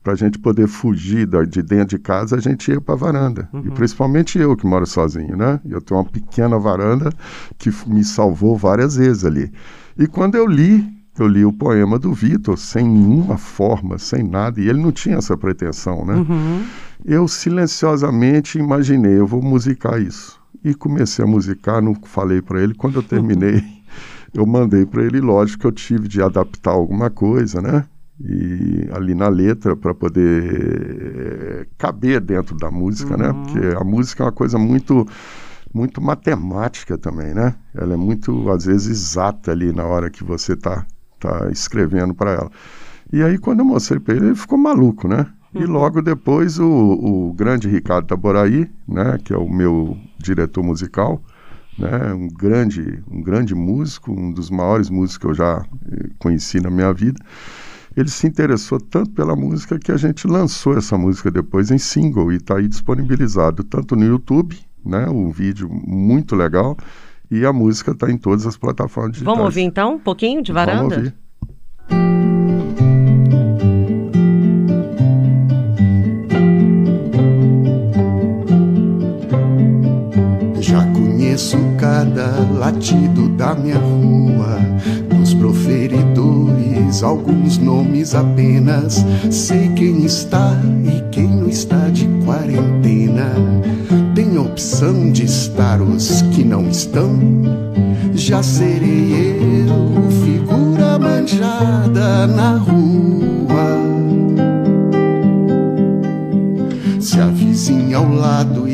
Para 0.03 0.15
a 0.15 0.17
gente 0.17 0.39
poder 0.39 0.67
fugir 0.67 1.29
de 1.49 1.63
dentro 1.63 1.97
de 1.97 1.99
casa, 1.99 2.37
a 2.37 2.41
gente 2.41 2.73
ia 2.73 2.81
para 2.81 2.95
a 2.95 2.99
varanda. 2.99 3.49
Uhum. 3.53 3.63
E 3.67 3.71
principalmente 3.71 4.37
eu, 4.39 4.57
que 4.57 4.67
moro 4.67 4.85
sozinho, 4.85 5.37
né? 5.37 5.61
Eu 5.65 5.81
tenho 5.81 6.01
uma 6.01 6.09
pequena 6.09 6.59
varanda 6.59 7.11
que 7.57 7.71
me 7.87 8.03
salvou 8.03 8.57
várias 8.57 8.97
vezes 8.97 9.25
ali. 9.25 9.53
E 9.97 10.09
quando 10.09 10.35
eu 10.35 10.47
li 10.47 11.02
eu 11.19 11.27
li 11.27 11.45
o 11.45 11.53
poema 11.53 11.99
do 11.99 12.13
Vitor 12.13 12.57
sem 12.57 12.89
nenhuma 12.89 13.37
forma, 13.37 13.99
sem 13.99 14.23
nada, 14.23 14.61
e 14.61 14.69
ele 14.69 14.81
não 14.81 14.91
tinha 14.91 15.17
essa 15.17 15.37
pretensão, 15.37 16.05
né? 16.07 16.15
Uhum. 16.15 16.65
Eu 17.05 17.29
silenciosamente 17.29 18.59
imaginei, 18.59 19.19
eu 19.19 19.27
vou 19.27 19.43
musicar 19.43 20.01
isso. 20.01 20.41
E 20.65 20.73
comecei 20.75 21.25
a 21.25 21.29
musicar, 21.29 21.83
não 21.83 21.95
falei 21.95 22.41
para 22.41 22.63
ele. 22.63 22.75
Quando 22.75 22.97
eu 22.97 23.03
terminei, 23.03 23.63
eu 24.33 24.47
mandei 24.47 24.87
para 24.87 25.03
ele, 25.03 25.21
lógico 25.21 25.63
que 25.63 25.67
eu 25.67 25.73
tive 25.73 26.09
de 26.09 26.23
adaptar 26.23 26.71
alguma 26.71 27.11
coisa, 27.11 27.61
né? 27.61 27.85
E 28.25 28.89
ali 28.93 29.15
na 29.15 29.29
letra 29.29 29.77
para 29.77 29.93
poder 29.93 31.69
caber 31.77 32.21
dentro 32.21 32.57
da 32.57 32.71
música, 32.71 33.17
né? 33.17 33.31
uhum. 33.31 33.33
né? 33.33 33.45
Porque 33.45 33.77
a 33.77 33.85
música 33.85 34.23
é 34.23 34.27
uma 34.27 34.33
coisa 34.33 34.59
muito 34.59 35.07
muito 35.75 36.03
matemática 36.03 36.99
também, 36.99 37.35
né? 37.35 37.55
Ela 37.75 37.95
é 37.95 37.97
muito 37.97 38.51
às 38.51 38.67
vezes 38.67 38.89
exata 38.89 39.51
ali 39.51 39.73
na 39.73 39.85
hora 39.85 40.11
que 40.11 40.23
você 40.23 40.53
está 40.53 40.87
tá 41.29 41.51
escrevendo 41.51 42.15
para 42.15 42.33
ela. 42.33 42.51
E 43.13 43.23
aí, 43.23 43.39
quando 43.39 43.61
eu 43.61 43.65
mostrei 43.65 44.01
para 44.01 44.15
ele, 44.15 44.27
ele 44.27 44.35
ficou 44.35 44.59
maluco, 44.59 45.07
né? 45.07 45.27
Uhum. 45.55 45.63
E 45.63 45.67
logo 45.67 46.01
depois, 46.01 46.59
o, 46.59 46.67
o 46.67 47.33
grande 47.35 47.69
Ricardo 47.69 48.07
Taboraí, 48.07 48.71
né, 48.89 49.19
que 49.23 49.35
é 49.35 49.37
o 49.37 49.49
meu 49.49 49.97
diretor 50.19 50.63
musical, 50.63 51.23
né, 51.79 52.13
um 52.15 52.29
grande, 52.29 53.03
um 53.11 53.23
grande 53.23 53.55
músico, 53.55 54.13
um 54.13 54.33
dos 54.33 54.51
maiores 54.51 54.89
músicos 54.89 55.19
que 55.19 55.27
eu 55.27 55.35
já 55.35 55.65
eh, 55.91 56.09
conheci 56.19 56.61
na 56.61 56.71
minha 56.71 56.93
vida, 56.93 57.23
ele 57.97 58.09
se 58.09 58.27
interessou 58.27 58.81
tanto 58.81 59.11
pela 59.11 59.37
música 59.37 59.79
que 59.79 59.93
a 59.93 59.97
gente 59.97 60.27
lançou 60.27 60.77
essa 60.77 60.97
música 60.97 61.31
depois 61.31 61.71
em 61.71 61.79
single 61.79 62.33
e 62.33 62.37
está 62.37 62.57
aí 62.57 62.67
disponibilizado 62.67 63.63
tanto 63.63 63.95
no 63.95 64.05
YouTube, 64.05 64.59
né, 64.85 65.09
um 65.09 65.31
vídeo 65.31 65.69
muito 65.69 66.35
legal, 66.35 66.77
e 67.33 67.47
a 67.47 67.53
música 67.53 67.93
está 67.93 68.11
em 68.11 68.19
todas 68.19 68.47
as 68.47 68.59
plataformas 68.59 69.13
digitais. 69.13 69.35
Vamos 69.35 69.47
ouvir 69.47 69.63
então 69.63 69.95
um 69.95 69.99
pouquinho 69.99 70.43
de 70.43 70.53
varanda? 70.53 70.83
Vamos 70.83 70.97
ouvir. 70.99 71.15
Já 80.61 80.85
conheço 80.93 81.57
cada 81.81 82.39
latido 82.53 83.31
da 83.31 83.55
minha 83.55 83.79
rua, 83.79 84.59
dos 85.19 85.33
proferidores, 85.33 87.03
alguns 87.03 87.57
nomes 87.57 88.15
apenas. 88.15 89.03
Sei 89.31 89.71
quem 89.71 90.05
está 90.05 90.61
e 90.85 91.01
quem 91.11 91.29
não 91.29 91.49
está 91.49 91.89
de 91.89 92.07
quarentena 92.27 93.33
opção 94.39 95.11
de 95.11 95.25
estar 95.25 95.81
os 95.81 96.23
que 96.35 96.45
não 96.45 96.69
estão. 96.69 97.19
Já 98.15 98.43
serei 98.43 99.67
eu, 99.67 100.11
figura 100.25 100.99
manjada 100.99 102.27
na 102.27 102.57
rua. 102.57 102.83
Se 107.01 107.21
a 107.21 107.27
vizinha 107.27 107.99
ao 107.99 108.09
lado 108.09 108.69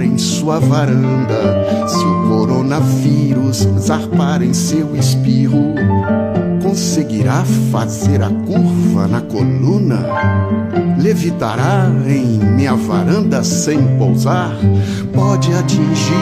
em 0.00 0.16
sua 0.16 0.60
varanda, 0.60 1.88
se 1.88 2.04
o 2.04 2.28
coronavírus 2.28 3.66
zarpar 3.78 4.42
em 4.42 4.54
seu 4.54 4.94
espirro, 4.94 5.74
conseguirá 6.62 7.44
fazer 7.72 8.22
a 8.22 8.28
curva 8.28 9.08
na 9.08 9.20
coluna? 9.20 10.06
Levitará 10.98 11.90
em 12.06 12.38
minha 12.38 12.74
varanda 12.74 13.42
sem 13.42 13.98
pousar? 13.98 14.56
Pode 15.12 15.52
atingir 15.52 16.14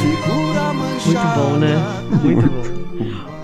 figura 0.00 0.72
manchada. 0.72 1.04
Muito 1.04 1.50
bom, 1.50 1.56
né? 1.58 1.84
Muito 2.22 2.50
bom. 2.50 2.81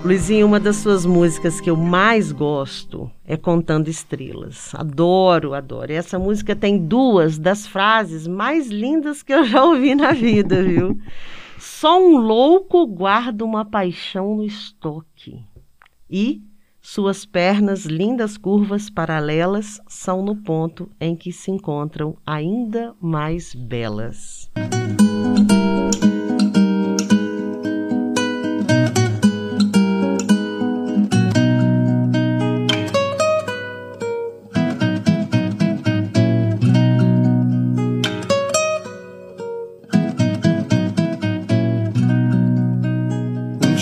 Luizinho, 0.09 0.47
uma 0.47 0.59
das 0.59 0.77
suas 0.77 1.05
músicas 1.05 1.61
que 1.61 1.69
eu 1.69 1.77
mais 1.77 2.33
gosto 2.33 3.11
é 3.27 3.37
Contando 3.37 3.89
Estrelas. 3.89 4.75
Adoro, 4.75 5.53
adoro. 5.53 5.93
E 5.93 5.97
essa 5.97 6.19
música 6.19 6.57
tem 6.57 6.79
duas 6.79 7.37
das 7.37 7.67
frases 7.67 8.27
mais 8.27 8.69
lindas 8.69 9.23
que 9.23 9.35
eu 9.35 9.45
já 9.45 9.63
ouvi 9.63 9.95
na 9.95 10.13
vida, 10.13 10.65
viu? 10.65 10.99
Só 11.61 12.01
um 12.01 12.17
louco 12.17 12.87
guarda 12.87 13.45
uma 13.45 13.67
paixão 13.67 14.35
no 14.35 14.45
estoque. 14.45 15.45
E 16.09 16.41
suas 16.81 17.27
pernas, 17.27 17.85
lindas 17.85 18.39
curvas 18.39 18.89
paralelas, 18.89 19.79
são 19.87 20.25
no 20.25 20.37
ponto 20.37 20.89
em 20.99 21.15
que 21.15 21.31
se 21.31 21.51
encontram 21.51 22.17
ainda 22.25 22.95
mais 22.99 23.55
belas. 23.55 24.51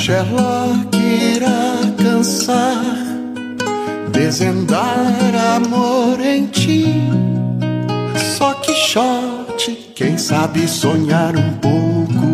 Sherlock 0.07 0.97
irá 0.97 1.81
cansar, 2.01 2.95
desendar 4.13 5.35
amor 5.57 6.21
em 6.21 6.47
ti. 6.47 6.95
Só 8.39 8.55
que 8.55 8.73
shot, 8.73 9.93
quem 9.97 10.17
sabe 10.17 10.69
sonhar 10.69 11.35
um 11.35 11.55
pouco. 11.55 12.25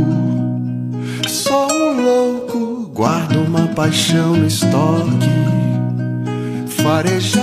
Só 1.27 1.67
um 1.67 2.03
louco 2.03 2.91
guarda 2.93 3.39
uma 3.39 3.67
paixão 3.69 4.37
no 4.37 4.47
estoque. 4.47 5.33
Farejar 6.69 7.41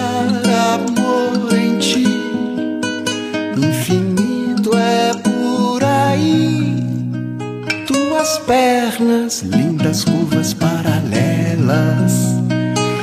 amor 0.75 0.98
Tuas 8.29 8.45
pernas, 8.45 9.41
lindas 9.41 10.03
curvas 10.03 10.53
paralelas, 10.53 12.13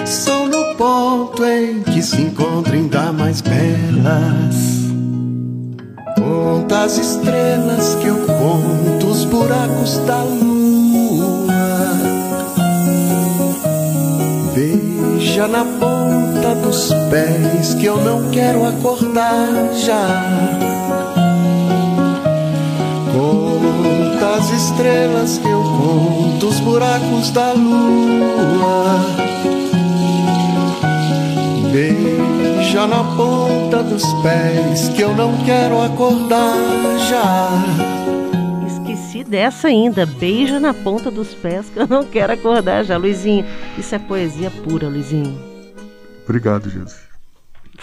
são 0.04 0.46
no 0.46 0.76
ponto 0.76 1.44
em 1.44 1.82
que 1.82 2.00
se 2.00 2.22
encontram 2.22 2.74
ainda 2.74 3.12
mais 3.12 3.40
belas. 3.40 4.54
Conta 6.16 6.84
as 6.84 6.98
estrelas 6.98 7.96
que 7.96 8.06
eu 8.06 8.24
conto, 8.24 9.06
os 9.08 9.24
buracos 9.24 9.98
da 10.06 10.22
lua. 10.22 11.54
Beija 14.54 15.48
na 15.48 15.64
ponta 15.64 16.54
dos 16.62 16.90
pés 17.10 17.74
que 17.74 17.86
eu 17.86 17.96
não 17.96 18.30
quero 18.30 18.64
acordar 18.64 19.74
já. 19.74 21.05
As 24.36 24.50
estrelas 24.50 25.38
que 25.38 25.48
eu 25.48 25.62
conto, 25.62 26.48
os 26.48 26.60
buracos 26.60 27.30
da 27.30 27.52
lua. 27.52 29.00
Beija 31.72 32.86
na 32.86 33.02
ponta 33.16 33.82
dos 33.82 34.04
pés 34.22 34.90
que 34.90 35.00
eu 35.00 35.14
não 35.14 35.36
quero 35.44 35.80
acordar 35.80 36.54
já. 37.08 37.48
Esqueci 38.66 39.24
dessa 39.24 39.68
ainda. 39.68 40.04
Beijo 40.04 40.60
na 40.60 40.74
ponta 40.74 41.10
dos 41.10 41.34
pés 41.34 41.70
que 41.70 41.78
eu 41.78 41.86
não 41.86 42.04
quero 42.04 42.34
acordar 42.34 42.84
já. 42.84 42.98
Luizinho, 42.98 43.44
isso 43.78 43.94
é 43.94 43.98
poesia 43.98 44.50
pura, 44.50 44.88
Luizinho. 44.88 45.38
Obrigado, 46.24 46.68
Jesus. 46.68 46.96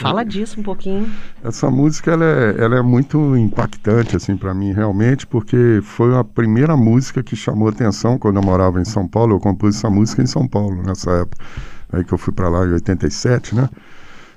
Fala 0.04 0.24
disso 0.24 0.60
um 0.60 0.64
pouquinho. 0.64 1.10
Essa 1.44 1.72
música 1.72 2.12
ela 2.12 2.26
é, 2.26 2.56
ela 2.62 2.78
é 2.78 2.82
muito 2.82 3.36
impactante 3.38 4.16
assim 4.18 4.36
para 4.36 4.54
mim 4.54 4.74
realmente, 4.74 5.26
porque 5.26 5.80
foi 5.82 6.16
a 6.16 6.24
primeira 6.24 6.76
música 6.76 7.24
que 7.24 7.36
chamou 7.36 7.70
atenção 7.70 8.20
quando 8.20 8.36
eu 8.36 8.44
morava 8.44 8.82
em 8.82 8.86
São 8.86 9.08
Paulo. 9.08 9.36
Eu 9.36 9.40
compus 9.40 9.78
essa 9.78 9.90
música 9.90 10.22
em 10.22 10.28
São 10.28 10.48
Paulo 10.48 10.84
nessa 10.84 11.10
época, 11.12 11.44
aí 11.92 12.04
que 12.04 12.14
eu 12.14 12.18
fui 12.18 12.34
para 12.34 12.50
lá 12.50 12.66
em 12.66 12.74
87, 12.74 13.56
né? 13.56 13.70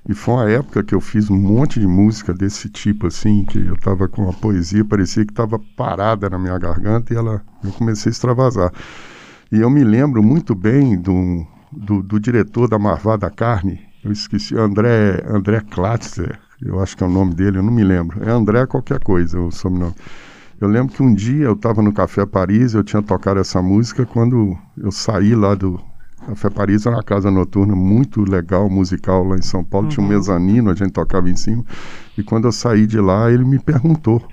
E 0.08 0.14
foi 0.14 0.34
uma 0.34 0.48
época 0.48 0.84
que 0.84 0.94
eu 0.94 1.00
fiz 1.00 1.28
um 1.28 1.36
monte 1.36 1.80
de 1.80 1.86
música 1.86 2.32
desse 2.32 2.68
tipo 2.68 3.08
assim, 3.08 3.44
que 3.44 3.58
eu 3.58 3.76
tava 3.76 4.06
com 4.06 4.28
a 4.30 4.32
poesia, 4.32 4.84
parecia 4.84 5.24
que 5.26 5.32
estava 5.32 5.58
parada 5.76 6.30
na 6.30 6.38
minha 6.38 6.56
garganta 6.58 7.12
e 7.12 7.16
ela 7.16 7.42
eu 7.64 7.72
comecei 7.72 8.10
a 8.10 8.12
extravasar. 8.12 8.72
E 9.50 9.60
eu 9.60 9.68
me 9.68 9.82
lembro 9.82 10.22
muito 10.22 10.54
bem 10.54 10.96
do, 10.96 11.44
do, 11.72 12.02
do 12.02 12.20
diretor 12.20 12.68
da 12.68 12.78
Marvada 12.78 13.28
Carne, 13.28 13.85
eu 14.06 14.12
esqueci, 14.12 14.56
André, 14.56 15.22
André 15.26 15.60
Klatzer, 15.60 16.38
eu 16.62 16.80
acho 16.80 16.96
que 16.96 17.02
é 17.02 17.06
o 17.06 17.10
nome 17.10 17.34
dele, 17.34 17.58
eu 17.58 17.62
não 17.62 17.72
me 17.72 17.82
lembro. 17.82 18.22
É 18.22 18.30
André 18.30 18.64
qualquer 18.66 19.00
coisa, 19.00 19.40
o 19.40 19.50
sobrenome. 19.50 19.94
Eu 20.60 20.68
lembro 20.68 20.94
que 20.94 21.02
um 21.02 21.12
dia 21.12 21.44
eu 21.44 21.52
estava 21.52 21.82
no 21.82 21.92
Café 21.92 22.24
Paris, 22.24 22.72
eu 22.72 22.82
tinha 22.82 23.02
tocado 23.02 23.40
essa 23.40 23.60
música 23.60 24.06
quando 24.06 24.56
eu 24.78 24.90
saí 24.90 25.34
lá 25.34 25.54
do 25.54 25.78
Café 26.26 26.48
Paris, 26.48 26.86
era 26.86 26.96
uma 26.96 27.02
casa 27.02 27.30
noturna 27.30 27.74
muito 27.74 28.22
legal, 28.22 28.70
musical 28.70 29.22
lá 29.24 29.36
em 29.36 29.42
São 29.42 29.62
Paulo, 29.62 29.86
uhum. 29.86 29.90
tinha 29.90 30.06
um 30.06 30.08
mezanino, 30.08 30.70
a 30.70 30.74
gente 30.74 30.92
tocava 30.92 31.28
em 31.28 31.36
cima. 31.36 31.64
E 32.16 32.22
quando 32.22 32.46
eu 32.46 32.52
saí 32.52 32.86
de 32.86 32.98
lá, 32.98 33.30
ele 33.30 33.44
me 33.44 33.58
perguntou, 33.58 34.26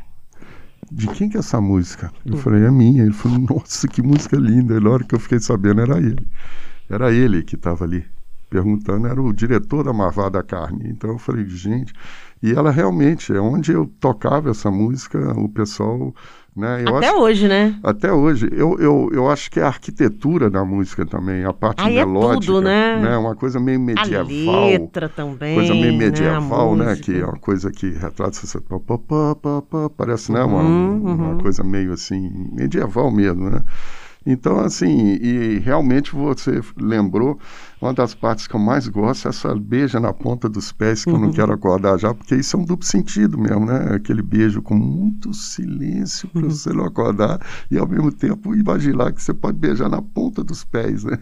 de 0.89 1.07
quem 1.07 1.27
que 1.27 1.35
é 1.35 1.39
essa 1.39 1.59
música? 1.59 2.11
Eu 2.25 2.35
uhum. 2.35 2.39
falei, 2.39 2.63
é 2.63 2.71
minha. 2.71 3.03
Ele 3.03 3.13
falou, 3.13 3.39
nossa, 3.39 3.87
que 3.87 4.01
música 4.01 4.37
linda. 4.37 4.75
E 4.75 4.79
na 4.79 4.89
hora 4.91 5.03
que 5.03 5.15
eu 5.15 5.19
fiquei 5.19 5.39
sabendo, 5.39 5.81
era 5.81 5.97
ele. 5.97 6.27
Era 6.89 7.11
ele 7.11 7.41
que 7.41 7.55
estava 7.55 7.83
ali 7.83 8.05
perguntando 8.53 9.07
era 9.07 9.19
o 9.19 9.33
diretor 9.33 9.83
da 9.83 9.91
Marvada 9.91 10.43
Carne. 10.43 10.87
Então 10.87 11.09
eu 11.09 11.17
falei, 11.17 11.43
gente, 11.47 11.91
e 12.41 12.51
ela 12.51 12.69
realmente, 12.69 13.33
é 13.33 13.41
onde 13.41 13.71
eu 13.71 13.91
tocava 13.99 14.51
essa 14.51 14.69
música, 14.69 15.17
o 15.35 15.49
pessoal. 15.49 16.13
Né, 16.55 16.83
até 16.87 17.07
acho, 17.09 17.17
hoje, 17.17 17.47
né? 17.47 17.79
Até 17.81 18.13
hoje. 18.13 18.47
Eu, 18.51 18.77
eu, 18.79 19.09
eu 19.11 19.27
acho 19.27 19.49
que 19.49 19.59
é 19.59 19.63
a 19.63 19.67
arquitetura 19.67 20.51
da 20.51 20.63
música 20.63 21.03
também, 21.03 21.43
a 21.43 21.51
parte 21.51 21.81
Aí 21.81 21.95
melódica. 21.95 22.43
É 22.43 22.45
tudo, 22.45 22.61
né? 22.61 23.01
né? 23.01 23.17
Uma 23.17 23.35
coisa 23.35 23.59
meio 23.59 23.79
medieval. 23.79 24.55
A 24.55 24.65
letra 24.67 25.09
também. 25.09 25.55
Coisa 25.55 25.73
meio 25.73 25.93
né, 25.93 25.97
medieval, 25.97 26.75
né? 26.75 26.85
né? 26.85 26.95
Que 26.95 27.21
é 27.21 27.25
uma 27.25 27.39
coisa 27.39 27.71
que 27.71 27.89
retrata 27.89 28.37
essa. 28.37 28.61
Parece, 29.97 30.31
né? 30.31 30.43
Uma, 30.43 30.61
uhum, 30.61 31.01
uma 31.01 31.29
uhum. 31.29 31.37
coisa 31.39 31.63
meio 31.63 31.91
assim, 31.91 32.29
medieval 32.51 33.09
mesmo, 33.09 33.49
né? 33.49 33.63
Então, 34.25 34.59
assim, 34.59 35.17
e 35.21 35.59
realmente 35.59 36.13
você 36.13 36.61
lembrou, 36.77 37.37
uma 37.81 37.93
das 37.93 38.15
partes 38.15 38.47
que 38.47 38.55
eu 38.55 38.59
mais 38.59 38.87
gosto 38.87 39.27
é 39.27 39.29
essa 39.29 39.53
beija 39.53 39.99
na 39.99 40.13
ponta 40.13 40.47
dos 40.47 40.71
pés, 40.71 41.03
que 41.03 41.09
eu 41.09 41.19
não 41.19 41.27
uhum. 41.27 41.33
quero 41.33 41.51
acordar 41.51 41.99
já, 41.99 42.13
porque 42.13 42.35
isso 42.35 42.55
é 42.55 42.59
um 42.59 42.63
duplo 42.63 42.85
sentido 42.85 43.37
mesmo, 43.37 43.65
né? 43.65 43.95
Aquele 43.95 44.21
beijo 44.21 44.61
com 44.61 44.75
muito 44.75 45.33
silêncio 45.33 46.29
para 46.29 46.43
uhum. 46.43 46.49
você 46.49 46.71
não 46.71 46.85
acordar 46.85 47.41
e 47.69 47.77
ao 47.77 47.85
mesmo 47.85 48.09
tempo 48.09 48.55
imaginar 48.55 49.11
que 49.11 49.21
você 49.21 49.33
pode 49.33 49.57
beijar 49.57 49.89
na 49.89 50.01
ponta 50.01 50.41
dos 50.41 50.63
pés, 50.63 51.03
né? 51.03 51.19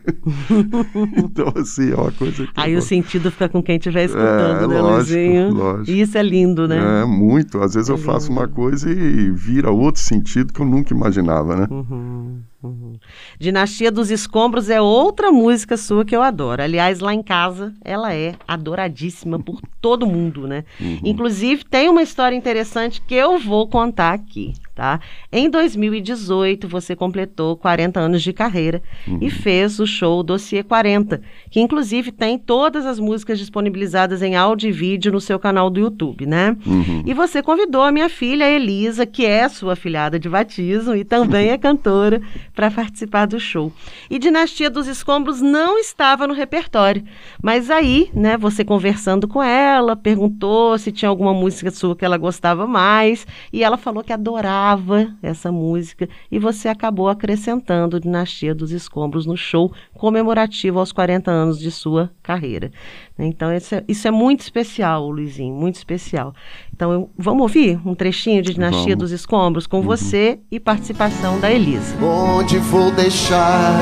então, 1.18 1.52
assim, 1.56 1.92
é 1.92 1.96
uma 1.96 2.12
coisa 2.12 2.46
que. 2.46 2.54
Aí 2.56 2.76
o 2.76 2.82
sentido 2.82 3.32
fica 3.32 3.50
com 3.50 3.64
quem 3.64 3.78
estiver 3.78 4.06
escutando, 4.06 4.66
é, 4.66 4.68
né, 4.68 4.82
lógico, 4.82 5.20
Luizinho? 5.20 5.52
Lógico. 5.52 5.90
E 5.90 6.02
isso 6.02 6.16
é 6.16 6.22
lindo, 6.22 6.68
né? 6.68 7.02
É, 7.02 7.06
muito. 7.06 7.60
Às 7.60 7.74
vezes 7.74 7.90
é 7.90 7.94
eu 7.94 7.98
lindo. 7.98 8.06
faço 8.06 8.32
uma 8.32 8.48
coisa 8.48 8.88
e 8.88 9.32
vira 9.32 9.72
outro 9.72 10.00
sentido 10.00 10.54
que 10.54 10.62
eu 10.62 10.66
nunca 10.68 10.94
imaginava, 10.94 11.56
né? 11.56 11.68
Uhum. 11.72 12.51
Uhum. 12.64 12.94
Dinastia 13.40 13.92
dos 13.92 14.12
Escombros 14.12 14.70
é 14.70 14.80
outra 14.80 15.32
música 15.32 15.76
sua 15.78 16.06
que 16.06 16.16
eu 16.16 16.22
adoro. 16.22 16.62
Aliás, 16.62 17.00
lá 17.00 17.14
em 17.14 17.24
casa 17.24 17.74
ela 17.84 18.14
é 18.14 18.36
adoradíssima 18.48 19.40
por 19.40 19.60
todo 19.82 20.06
mundo, 20.06 20.48
né? 20.48 20.64
Uhum. 20.80 21.00
Inclusive, 21.04 21.66
tem 21.66 21.90
uma 21.90 22.04
história 22.04 22.36
interessante 22.36 23.02
que 23.02 23.16
eu 23.16 23.40
vou 23.40 23.68
contar 23.68 24.14
aqui 24.14 24.54
tá? 24.82 25.00
Em 25.32 25.48
2018, 25.48 26.68
você 26.68 26.96
completou 26.96 27.56
40 27.56 28.00
anos 28.00 28.24
de 28.24 28.34
carreira 28.34 28.82
uhum. 29.08 29.20
e 29.22 29.30
fez 29.30 29.80
o 29.80 29.86
show 29.86 30.24
Dossiê 30.24 30.64
40, 30.64 31.22
que 31.52 31.60
inclusive 31.60 32.12
tem 32.12 32.40
todas 32.40 32.86
as 32.88 32.98
músicas 32.98 33.38
disponibilizadas 33.38 34.24
em 34.24 34.36
áudio 34.36 34.70
e 34.70 34.72
vídeo 34.72 35.12
no 35.12 35.22
seu 35.22 35.38
canal 35.38 35.70
do 35.70 35.80
YouTube, 35.80 36.26
né? 36.26 36.58
Uhum. 36.66 37.04
E 37.06 37.14
você 37.14 37.44
convidou 37.44 37.84
a 37.84 37.92
minha 37.92 38.10
filha 38.10 38.50
Elisa, 38.50 39.06
que 39.06 39.24
é 39.24 39.48
sua 39.50 39.76
filhada 39.76 40.20
de 40.20 40.28
batismo 40.28 40.96
e 40.96 41.04
também 41.04 41.50
é 41.50 41.60
cantora, 41.60 42.20
para 42.62 42.70
participar 42.70 43.26
do 43.26 43.40
show. 43.40 43.74
E 44.08 44.20
Dinastia 44.20 44.70
dos 44.70 44.86
Escombros 44.86 45.42
não 45.42 45.80
estava 45.80 46.28
no 46.28 46.34
repertório, 46.36 47.04
mas 47.42 47.72
aí, 47.72 48.12
né, 48.14 48.38
você 48.38 48.64
conversando 48.64 49.28
com 49.28 49.42
ela, 49.42 49.96
perguntou 49.96 50.78
se 50.78 50.92
tinha 50.92 51.10
alguma 51.10 51.34
música 51.34 51.72
sua 51.72 51.96
que 51.96 52.06
ela 52.06 52.18
gostava 52.18 52.68
mais, 52.68 53.26
e 53.52 53.64
ela 53.64 53.78
falou 53.78 54.04
que 54.04 54.14
adorava 54.14 55.12
essa 55.24 55.52
música 55.52 56.08
e 56.32 56.38
você 56.38 56.68
acabou 56.68 57.10
acrescentando 57.10 58.00
Dinastia 58.00 58.54
dos 58.54 58.72
Escombros 58.72 59.26
no 59.26 59.36
show 59.36 59.74
comemorativo 59.92 60.78
aos 60.78 60.92
40 60.92 61.32
anos 61.32 61.58
de 61.58 61.72
sua 61.72 62.12
carreira. 62.22 62.72
Então, 63.18 63.52
isso 63.52 63.74
é, 63.74 63.84
isso 63.88 64.08
é 64.08 64.12
muito 64.12 64.42
especial, 64.42 65.10
Luizinho, 65.10 65.54
muito 65.54 65.76
especial. 65.76 66.36
Então, 66.82 66.92
eu, 66.92 67.12
vamos 67.16 67.44
ouvir 67.44 67.80
um 67.86 67.94
trechinho 67.94 68.42
de 68.42 68.56
Dinastia 68.56 68.96
vamos. 68.96 68.98
dos 68.98 69.12
Escombros 69.12 69.68
com 69.68 69.78
uhum. 69.78 69.84
você 69.84 70.40
e 70.50 70.60
participação 70.60 71.40
da 71.40 71.52
Elisa. 71.52 71.94
Onde 72.04 72.58
vou 72.58 72.90
deixar 72.90 73.76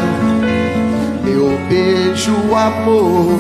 meu 1.24 1.58
beijo, 1.70 2.34
amor? 2.54 3.40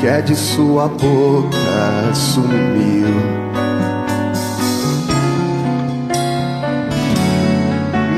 Que 0.00 0.08
é 0.08 0.20
de 0.22 0.34
sua 0.34 0.88
boca 0.88 2.12
sumiu 2.12 3.14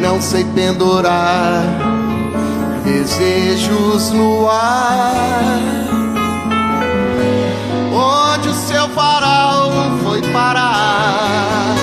não 0.01 0.23
sei 0.23 0.45
pendurar 0.55 1.65
desejos 2.83 4.11
no 4.13 4.49
ar. 4.49 5.86
Seu 8.67 8.89
varal 8.89 9.71
foi 10.03 10.21
parar? 10.33 11.77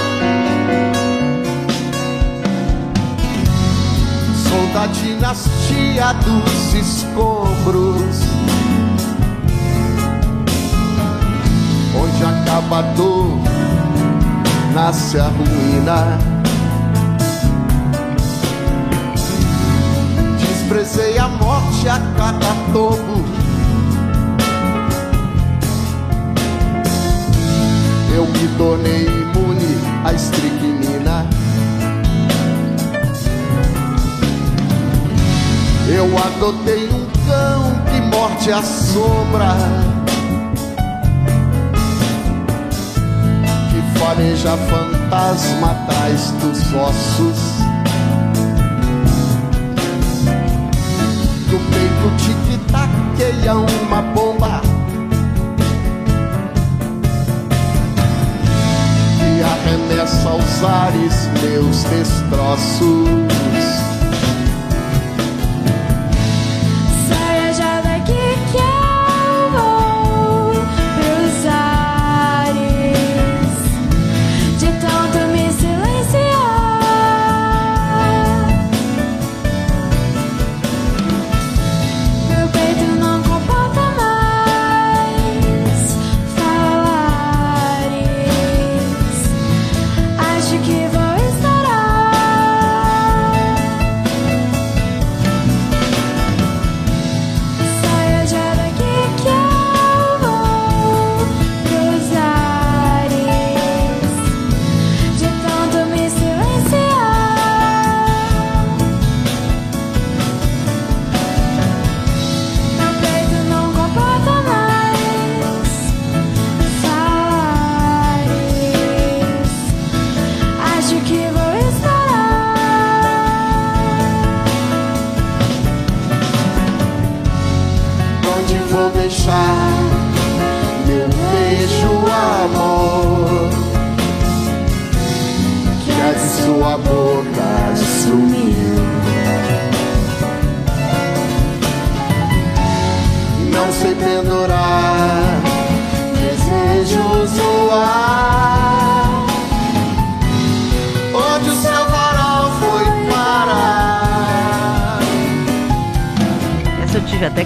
Sou 4.35 4.67
da 4.73 4.87
dinastia 4.87 6.13
dos 6.25 6.73
escombros. 6.73 8.19
Onde 11.95 12.23
acaba 12.25 12.79
a 12.79 12.81
dor, 12.81 13.39
nasce 14.73 15.19
a 15.19 15.29
ruína. 15.29 16.33
desprezei 20.37 21.17
a 21.17 21.27
morte 21.27 21.87
a 21.87 21.99
cada 22.17 22.73
tobo. 22.73 23.42
Eu 28.15 28.25
me 28.27 28.47
tornei 28.57 29.05
imune 29.05 29.77
à 30.05 30.13
estricnina. 30.13 31.25
Eu 35.87 36.05
adotei 36.17 36.87
um 36.89 37.05
cão 37.27 37.83
que 37.89 38.01
morte 38.15 38.51
sombra. 38.63 39.55
Que 43.69 43.99
fareja 43.99 44.57
fantasma 44.57 45.71
atrás 45.71 46.31
dos 46.41 46.73
ossos. 46.73 47.63
peito 51.71 52.09
tic-taqueia 52.17 53.55
uma 53.55 54.01
bomba 54.01 54.72
arremessa 60.03 60.29
aos 60.29 60.63
ares 60.63 61.13
meus 61.41 61.83
destroços 61.85 63.42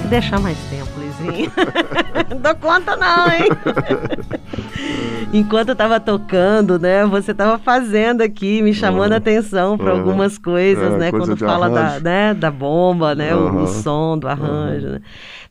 deixar 0.07 0.39
mais 0.39 0.57
tempo, 0.69 0.89
Lizinho. 0.99 1.51
não 2.29 2.37
dou 2.41 2.55
conta 2.55 2.95
não, 2.95 3.27
hein? 3.31 3.49
Enquanto 5.33 5.69
eu 5.69 5.75
tava 5.75 5.99
tocando, 5.99 6.79
né, 6.79 7.05
você 7.05 7.33
tava 7.33 7.59
fazendo 7.59 8.21
aqui, 8.21 8.61
me 8.61 8.73
chamando 8.73 9.13
a 9.13 9.17
atenção 9.17 9.77
para 9.77 9.91
algumas 9.91 10.37
coisas, 10.37 10.93
é, 10.93 10.97
né, 10.97 11.11
coisa 11.11 11.35
quando 11.35 11.39
fala 11.39 11.69
da, 11.69 11.99
né, 11.99 12.33
da 12.33 12.49
bomba, 12.49 13.13
né, 13.13 13.35
uhum. 13.35 13.59
o, 13.59 13.63
o, 13.63 13.67
som 13.67 14.17
do 14.17 14.27
arranjo, 14.27 14.87
uhum. 14.87 14.93
né? 14.93 15.01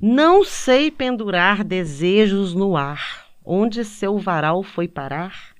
Não 0.01 0.45
sei 0.45 0.91
pendurar 0.91 1.63
desejos 1.63 2.55
no 2.55 2.77
ar, 2.77 3.27
onde 3.45 3.85
seu 3.85 4.19
varal 4.19 4.63
foi 4.63 4.89
parar? 4.89 5.55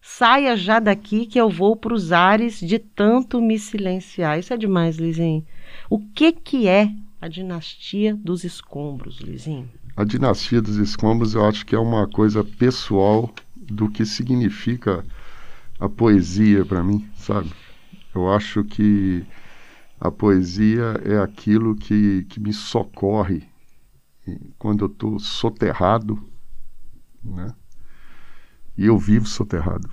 Saia 0.00 0.56
já 0.56 0.80
daqui 0.80 1.26
que 1.26 1.40
eu 1.40 1.48
vou 1.48 1.76
para 1.76 1.94
os 1.94 2.12
ares 2.12 2.58
de 2.58 2.78
tanto 2.78 3.40
me 3.40 3.58
silenciar. 3.58 4.38
Isso 4.38 4.52
é 4.52 4.56
demais, 4.56 4.96
Lizinho. 4.96 5.44
O 5.88 5.98
que 5.98 6.32
que 6.32 6.66
é 6.66 6.90
a 7.22 7.28
dinastia 7.28 8.16
dos 8.16 8.42
escombros, 8.42 9.20
Luizinho? 9.20 9.70
A 9.96 10.02
dinastia 10.02 10.60
dos 10.60 10.76
escombros 10.76 11.34
eu 11.34 11.46
acho 11.46 11.64
que 11.64 11.72
é 11.72 11.78
uma 11.78 12.08
coisa 12.08 12.42
pessoal 12.42 13.32
do 13.54 13.88
que 13.88 14.04
significa 14.04 15.04
a 15.78 15.88
poesia 15.88 16.64
para 16.64 16.82
mim, 16.82 17.08
sabe? 17.14 17.48
Eu 18.12 18.28
acho 18.28 18.64
que 18.64 19.24
a 20.00 20.10
poesia 20.10 21.00
é 21.04 21.16
aquilo 21.18 21.76
que, 21.76 22.24
que 22.24 22.40
me 22.40 22.52
socorre 22.52 23.44
quando 24.58 24.84
eu 24.84 24.88
estou 24.88 25.20
soterrado, 25.20 26.18
né? 27.22 27.54
E 28.76 28.86
eu 28.86 28.98
vivo 28.98 29.26
soterrado. 29.26 29.88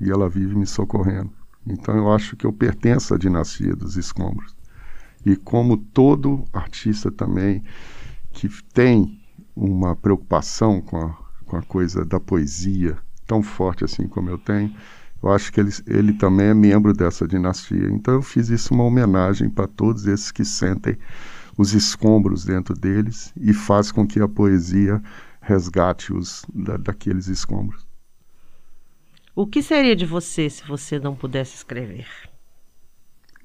E 0.00 0.08
ela 0.08 0.28
vive 0.28 0.54
me 0.54 0.66
socorrendo. 0.66 1.32
Então 1.66 1.96
eu 1.96 2.12
acho 2.12 2.36
que 2.36 2.46
eu 2.46 2.52
pertenço 2.52 3.14
à 3.14 3.18
dinastia 3.18 3.74
dos 3.74 3.96
escombros. 3.96 4.61
E 5.24 5.36
como 5.36 5.76
todo 5.76 6.44
artista 6.52 7.10
também 7.10 7.62
que 8.32 8.48
tem 8.72 9.20
uma 9.54 9.94
preocupação 9.94 10.80
com 10.80 10.96
a, 10.96 11.16
com 11.44 11.56
a 11.56 11.62
coisa 11.62 12.04
da 12.04 12.18
poesia 12.18 12.98
tão 13.26 13.42
forte 13.42 13.84
assim 13.84 14.08
como 14.08 14.30
eu 14.30 14.38
tenho, 14.38 14.74
eu 15.22 15.30
acho 15.30 15.52
que 15.52 15.60
ele, 15.60 15.70
ele 15.86 16.12
também 16.14 16.46
é 16.46 16.54
membro 16.54 16.92
dessa 16.92 17.28
dinastia. 17.28 17.88
Então 17.90 18.14
eu 18.14 18.22
fiz 18.22 18.48
isso 18.48 18.74
uma 18.74 18.84
homenagem 18.84 19.48
para 19.48 19.68
todos 19.68 20.06
esses 20.06 20.32
que 20.32 20.44
sentem 20.44 20.98
os 21.56 21.74
escombros 21.74 22.44
dentro 22.44 22.74
deles 22.74 23.32
e 23.36 23.52
faz 23.52 23.92
com 23.92 24.06
que 24.06 24.20
a 24.20 24.26
poesia 24.26 25.00
resgate-os 25.40 26.44
da, 26.52 26.76
daqueles 26.76 27.28
escombros. 27.28 27.86
O 29.34 29.46
que 29.46 29.62
seria 29.62 29.96
de 29.96 30.04
você 30.04 30.50
se 30.50 30.66
você 30.66 30.98
não 30.98 31.14
pudesse 31.14 31.54
escrever? 31.54 32.06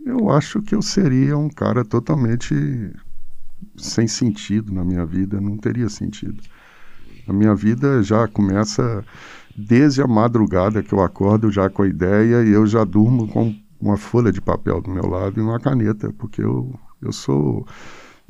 Eu 0.07 0.29
acho 0.29 0.61
que 0.61 0.73
eu 0.73 0.81
seria 0.81 1.37
um 1.37 1.49
cara 1.49 1.83
totalmente 1.83 2.55
sem 3.75 4.07
sentido 4.07 4.73
na 4.73 4.83
minha 4.83 5.05
vida, 5.05 5.39
não 5.41 5.57
teria 5.57 5.89
sentido. 5.89 6.41
A 7.27 7.33
minha 7.33 7.53
vida 7.53 8.01
já 8.01 8.27
começa 8.27 9.03
desde 9.55 10.01
a 10.01 10.07
madrugada 10.07 10.83
que 10.83 10.93
eu 10.93 11.01
acordo 11.01 11.51
já 11.51 11.69
com 11.69 11.81
a 11.81 11.87
ideia 11.87 12.43
e 12.43 12.51
eu 12.51 12.65
já 12.65 12.83
durmo 12.83 13.27
com 13.27 13.53
uma 13.79 13.97
folha 13.97 14.31
de 14.31 14.41
papel 14.41 14.81
do 14.81 14.89
meu 14.89 15.05
lado 15.07 15.39
e 15.39 15.43
uma 15.43 15.59
caneta, 15.59 16.11
porque 16.17 16.41
eu, 16.41 16.73
eu 17.01 17.11
sou 17.11 17.65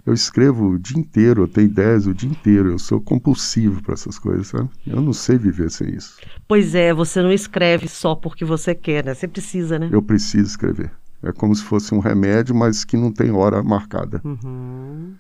eu 0.06 0.14
escrevo 0.14 0.70
o 0.70 0.80
dia 0.80 0.98
inteiro, 0.98 1.44
eu 1.44 1.48
tenho 1.50 1.66
ideias 1.66 2.08
o 2.08 2.14
dia 2.14 2.30
inteiro, 2.30 2.72
eu 2.72 2.80
sou 2.80 3.02
compulsivo 3.02 3.84
para 3.84 3.94
essas 3.94 4.18
coisas, 4.18 4.48
sabe? 4.48 4.70
Eu 4.86 5.02
não 5.02 5.12
sei 5.12 5.38
viver 5.38 5.70
sem 5.70 5.94
isso. 5.94 6.16
Pois 6.48 6.74
é, 6.74 6.94
você 6.94 7.22
não 7.22 7.30
escreve 7.30 7.90
só 7.90 8.16
porque 8.16 8.46
você 8.46 8.74
quer, 8.74 9.04
né? 9.04 9.14
Você 9.14 9.28
precisa, 9.28 9.78
né? 9.78 9.90
Eu 9.92 10.02
preciso 10.02 10.46
escrever. 10.46 10.94
É 11.24 11.32
como 11.32 11.56
se 11.56 11.64
fosse 11.64 11.94
um 11.94 12.00
remédio, 12.00 12.56
mas 12.56 12.86
que 12.86 12.96
não 12.96 13.12
tem 13.12 13.32
hora 13.32 13.64
marcada. 13.64 14.22
Uhum. 14.24 15.16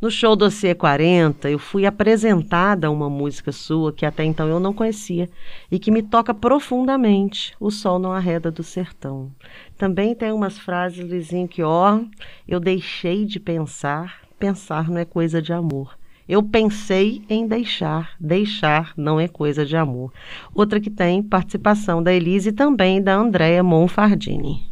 No 0.00 0.10
show 0.10 0.34
do 0.34 0.46
C40, 0.46 1.50
eu 1.50 1.58
fui 1.58 1.84
apresentada 1.84 2.86
a 2.86 2.90
uma 2.90 3.10
música 3.10 3.52
sua 3.52 3.92
que 3.92 4.06
até 4.06 4.24
então 4.24 4.48
eu 4.48 4.58
não 4.58 4.72
conhecia 4.72 5.28
e 5.70 5.78
que 5.78 5.90
me 5.90 6.02
toca 6.02 6.32
profundamente, 6.32 7.54
O 7.60 7.70
Sol 7.70 7.98
Não 7.98 8.10
Arreda 8.10 8.50
do 8.50 8.62
Sertão. 8.62 9.30
Também 9.76 10.14
tem 10.14 10.32
umas 10.32 10.58
frases, 10.58 11.06
Luizinho, 11.06 11.46
que 11.46 11.62
ó, 11.62 12.00
eu 12.48 12.58
deixei 12.58 13.26
de 13.26 13.38
pensar, 13.38 14.22
pensar 14.38 14.88
não 14.88 14.96
é 14.96 15.04
coisa 15.04 15.42
de 15.42 15.52
amor. 15.52 15.99
Eu 16.30 16.44
pensei 16.44 17.24
em 17.28 17.44
deixar, 17.44 18.10
deixar 18.20 18.92
não 18.96 19.18
é 19.18 19.26
coisa 19.26 19.66
de 19.66 19.76
amor. 19.76 20.12
Outra 20.54 20.78
que 20.78 20.88
tem 20.88 21.20
participação 21.24 22.00
da 22.00 22.14
Elise 22.14 22.50
e 22.50 22.52
também 22.52 23.02
da 23.02 23.16
Andréa 23.16 23.64
Monfardini. 23.64 24.62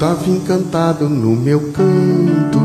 Tava 0.00 0.28
encantado 0.28 1.08
no 1.08 1.36
meu 1.36 1.60
canto 1.70 2.58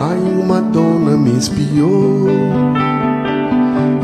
Aí 0.00 0.42
uma 0.42 0.60
dona 0.60 1.16
me 1.16 1.38
espiou 1.38 2.26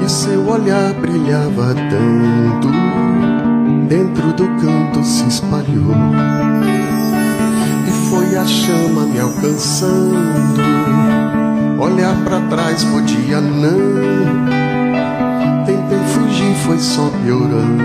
E 0.05 0.09
seu 0.09 0.49
olhar 0.49 0.94
brilhava 0.94 1.75
tanto 1.75 2.68
Dentro 3.88 4.33
do 4.35 4.47
canto 4.61 5.03
se 5.03 5.27
espalhou 5.27 5.97
E 7.88 8.09
foi 8.09 8.37
a 8.37 8.47
chama 8.47 9.05
me 9.07 9.18
alcançando 9.18 11.13
Olhar 11.85 12.16
para 12.25 12.40
trás 12.49 12.83
podia 12.85 13.40
não. 13.42 14.44
Tentei 15.66 15.99
fugir, 16.14 16.55
foi 16.64 16.79
só 16.79 17.11
piorando. 17.23 17.85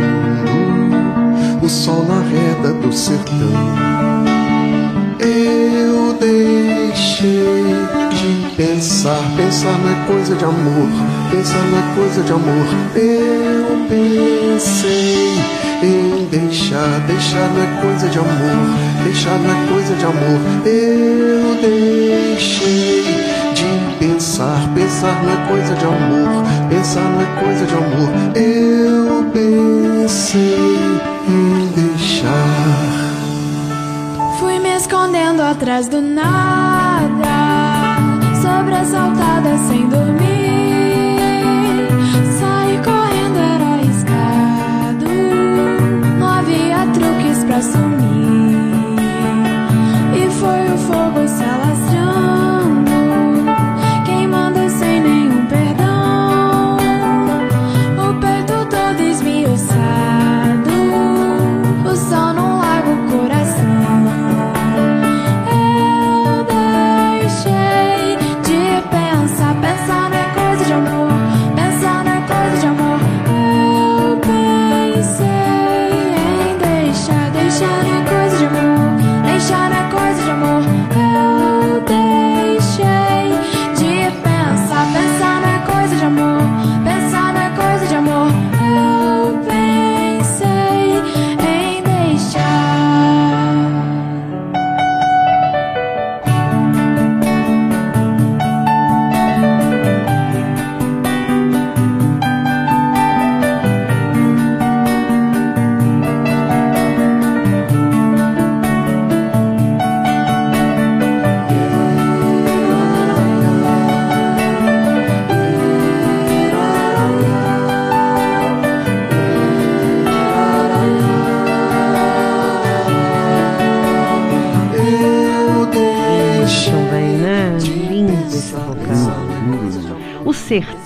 O 1.62 1.68
sol 1.68 2.06
na 2.06 2.22
reda 2.22 2.74
do 2.76 2.94
sertão. 2.94 3.36
Eu 5.20 6.14
deixei 6.14 7.60
Pensar, 8.56 9.22
pensar 9.38 9.78
não 9.80 9.90
é 9.90 10.06
coisa 10.06 10.36
de 10.36 10.44
amor, 10.44 10.90
pensar 11.32 11.64
não 11.64 11.80
é 11.80 11.96
coisa 11.96 12.22
de 12.22 12.32
amor. 12.32 12.68
Eu 12.94 13.88
pensei 13.88 15.34
em 15.82 16.26
deixar, 16.26 17.00
deixar 17.08 17.50
não 17.54 17.64
é 17.64 17.82
coisa 17.82 18.10
de 18.10 18.20
amor, 18.20 19.04
deixar 19.04 19.40
não 19.40 19.50
é 19.50 19.68
coisa 19.68 19.96
de 19.96 20.06
amor. 20.06 20.40
Eu 20.66 21.56
deixei 21.62 23.04
de 23.04 23.29
pensar, 24.40 24.70
pensar 24.74 25.22
não 25.24 25.34
é 25.34 25.48
coisa 25.48 25.76
de 25.76 25.86
amor, 25.86 26.46
pensar 26.70 27.02
não 27.02 27.22
é 27.22 27.26
coisa 27.44 27.66
de 27.66 27.74
amor. 27.74 28.10
Eu 28.36 29.26
pensei 29.34 30.80
em 31.28 31.68
deixar. 31.76 32.30
Fui 34.40 34.60
me 34.60 34.78
escondendo 34.78 35.42
atrás 35.42 35.90
do 35.90 36.02
nada 36.02 37.28
sobressaltada 38.42 39.58
sem 39.68 39.90
dormir. 39.90 40.30
Saí 42.40 42.78
correndo, 42.78 43.40
era 43.40 43.66
arriscado. 43.74 45.06
Não 46.18 46.28
havia 46.28 46.88
truques 46.94 47.44
pra 47.44 47.62
sumir. 47.62 48.80
E 50.16 50.30
foi 50.32 50.74
o 50.74 50.78
fogo 50.78 51.28
se 51.28 51.44
alastrando, 51.44 51.69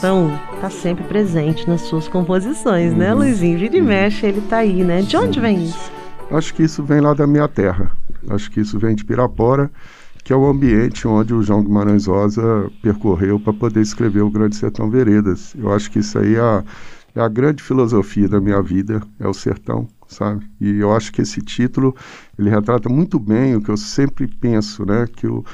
sertão 0.04 0.38
tá 0.60 0.70
sempre 0.70 1.06
presente 1.06 1.66
nas 1.66 1.80
suas 1.82 2.10
composições, 2.10 2.94
né, 2.94 3.14
Luizinho? 3.14 3.58
Vira 3.58 3.78
e 3.78 3.82
mexe, 3.82 4.26
ele 4.26 4.42
tá 4.42 4.58
aí, 4.58 4.84
né? 4.84 5.02
De 5.02 5.16
onde 5.16 5.40
vem 5.40 5.64
isso? 5.64 5.90
Acho 6.30 6.54
que 6.54 6.64
isso 6.64 6.84
vem 6.84 7.00
lá 7.00 7.14
da 7.14 7.26
minha 7.26 7.48
terra. 7.48 7.90
Acho 8.30 8.52
que 8.52 8.60
isso 8.60 8.78
vem 8.78 8.96
de 8.96 9.06
Pirapora, 9.06 9.72
que 10.22 10.34
é 10.34 10.36
o 10.36 10.46
ambiente 10.46 11.08
onde 11.08 11.34
o 11.34 11.42
João 11.42 11.64
Guimarães 11.64 12.06
Rosa 12.06 12.70
percorreu 12.82 13.40
para 13.40 13.54
poder 13.54 13.80
escrever 13.80 14.22
o 14.24 14.30
Grande 14.30 14.58
Sertão 14.58 14.90
Veredas. 14.90 15.56
Eu 15.58 15.72
acho 15.72 15.90
que 15.90 16.00
isso 16.00 16.20
aí 16.20 16.36
é 16.36 16.42
a, 16.42 16.64
é 17.16 17.22
a 17.22 17.30
grande 17.30 17.64
filosofia 17.64 18.28
da 18.28 18.42
minha 18.42 18.62
vida, 18.62 19.02
é 19.22 19.28
o 19.28 19.34
sertão, 19.34 19.88
sabe? 20.06 20.46
E 20.60 20.80
eu 20.80 20.94
acho 20.94 21.14
que 21.14 21.22
esse 21.22 21.42
título, 21.42 21.96
ele 22.38 22.50
retrata 22.50 22.90
muito 22.90 23.18
bem 23.18 23.56
o 23.56 23.62
que 23.62 23.72
eu 23.72 23.78
sempre 23.78 24.28
penso, 24.28 24.86
né? 24.86 25.08
Que 25.16 25.28
o, 25.28 25.46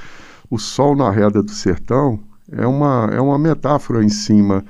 o 0.50 0.58
sol 0.58 0.96
na 0.96 1.12
reda 1.12 1.44
do 1.44 1.52
sertão 1.52 2.20
é 2.52 2.66
uma, 2.66 3.10
é 3.12 3.22
uma 3.22 3.38
metáfora 3.38 4.04
em 4.04 4.10
cima 4.10 4.64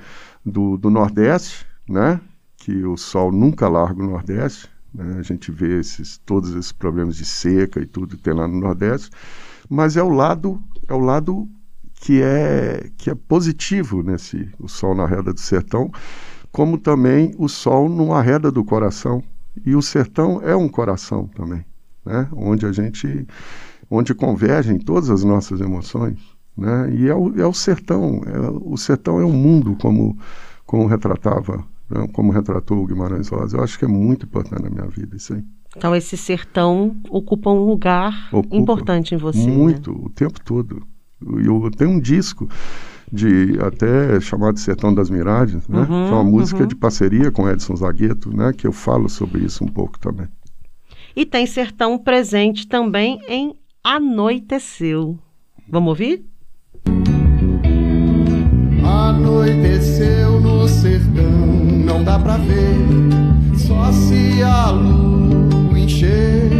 do, 0.44 0.76
do 0.76 0.90
Nordeste, 0.90 1.66
né? 1.88 2.20
Que 2.56 2.84
o 2.84 2.96
sol 2.96 3.32
nunca 3.32 3.68
larga 3.68 4.02
o 4.02 4.06
Nordeste, 4.06 4.68
né? 4.94 5.16
A 5.18 5.22
gente 5.22 5.50
vê 5.50 5.78
esses, 5.78 6.18
todos 6.18 6.50
esses 6.50 6.72
problemas 6.72 7.16
de 7.16 7.24
seca 7.24 7.80
e 7.80 7.86
tudo 7.86 8.16
que 8.16 8.22
tem 8.22 8.34
lá 8.34 8.46
no 8.46 8.58
Nordeste, 8.58 9.10
mas 9.68 9.96
é 9.96 10.02
o 10.02 10.08
lado 10.08 10.60
é 10.88 10.94
o 10.94 10.98
lado 10.98 11.48
que 11.94 12.20
é 12.22 12.90
que 12.96 13.10
é 13.10 13.14
positivo 13.14 14.02
nesse 14.02 14.48
o 14.58 14.68
sol 14.68 14.94
na 14.94 15.06
reda 15.06 15.32
do 15.32 15.40
sertão, 15.40 15.90
como 16.50 16.78
também 16.78 17.34
o 17.38 17.48
sol 17.48 17.88
não 17.88 18.12
arreda 18.12 18.50
do 18.50 18.64
coração 18.64 19.22
e 19.64 19.74
o 19.74 19.82
sertão 19.82 20.40
é 20.42 20.56
um 20.56 20.68
coração 20.68 21.28
também, 21.28 21.64
né? 22.04 22.28
Onde 22.32 22.66
a 22.66 22.72
gente 22.72 23.26
onde 23.90 24.14
convergem 24.14 24.78
todas 24.78 25.10
as 25.10 25.24
nossas 25.24 25.60
emoções, 25.60 26.18
né? 26.56 26.92
E 26.94 27.08
é 27.08 27.14
o, 27.14 27.40
é 27.40 27.46
o 27.46 27.52
sertão, 27.52 28.22
é, 28.26 28.38
o 28.62 28.76
sertão 28.76 29.20
é 29.20 29.24
um 29.24 29.32
mundo 29.32 29.76
como 29.80 30.16
como 30.66 30.86
retratava, 30.86 31.64
né? 31.90 32.06
como 32.12 32.30
retratou 32.30 32.78
o 32.78 32.86
Guimarães 32.86 33.28
Rosa. 33.28 33.56
Eu 33.56 33.64
acho 33.64 33.76
que 33.76 33.84
é 33.84 33.88
muito 33.88 34.24
importante 34.24 34.62
na 34.62 34.70
minha 34.70 34.86
vida 34.86 35.16
isso 35.16 35.34
aí. 35.34 35.42
Então 35.76 35.94
esse 35.96 36.16
sertão 36.16 36.96
ocupa 37.08 37.50
um 37.50 37.64
lugar 37.64 38.28
Ocupa. 38.32 38.56
importante 38.56 39.14
em 39.14 39.18
você. 39.18 39.44
né? 39.44 39.52
Muito, 39.52 39.90
o 39.90 40.08
tempo 40.10 40.40
todo. 40.44 40.82
Eu, 41.20 41.64
eu 41.64 41.70
tenho 41.70 41.90
um 41.90 42.00
disco 42.00 42.48
de 43.12 43.58
até 43.60 44.20
chamado 44.20 44.58
Sertão 44.58 44.94
das 44.94 45.10
Miragens, 45.10 45.66
né? 45.66 45.80
Uhum, 45.80 45.86
que 45.86 45.92
é 46.12 46.14
uma 46.14 46.24
música 46.24 46.60
uhum. 46.60 46.66
de 46.66 46.76
parceria 46.76 47.32
com 47.32 47.48
Edson 47.48 47.74
Zagueto, 47.74 48.34
né? 48.34 48.52
Que 48.52 48.66
eu 48.66 48.72
falo 48.72 49.08
sobre 49.08 49.44
isso 49.44 49.64
um 49.64 49.68
pouco 49.68 49.98
também. 49.98 50.28
E 51.16 51.26
tem 51.26 51.44
sertão 51.46 51.98
presente 51.98 52.68
também 52.68 53.20
em 53.28 53.56
Anoiteceu. 53.82 55.18
Vamos 55.68 55.88
ouvir? 55.88 56.24
Anoiteceu 58.90 60.40
no 60.40 60.66
sertão, 60.66 61.46
não 61.84 62.02
dá 62.02 62.18
pra 62.18 62.36
ver, 62.38 62.76
só 63.56 63.92
se 63.92 64.42
a 64.42 64.70
lua 64.70 65.78
encher. 65.78 66.50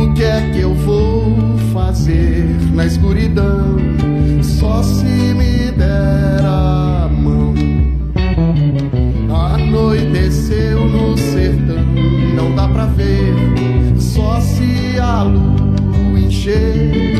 O 0.00 0.14
que 0.14 0.24
é 0.24 0.50
que 0.52 0.60
eu 0.60 0.74
vou 0.74 1.58
fazer 1.70 2.46
na 2.72 2.86
escuridão? 2.86 3.76
Só 4.42 4.82
se 4.82 5.04
me 5.04 5.70
der 5.72 6.42
a 6.42 7.10
mão. 7.12 7.54
Anoiteceu 9.52 10.86
no 10.86 11.14
sertão, 11.18 11.84
não 12.34 12.54
dá 12.54 12.66
pra 12.68 12.86
ver, 12.86 13.34
só 13.98 14.40
se 14.40 14.98
a 14.98 15.24
lua 15.24 16.18
encher. 16.18 17.15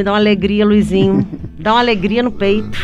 Me 0.00 0.04
dá 0.04 0.12
uma 0.12 0.18
alegria, 0.18 0.64
Luizinho. 0.64 1.26
Dá 1.60 1.74
uma 1.74 1.80
alegria 1.80 2.22
no 2.22 2.32
peito. 2.32 2.78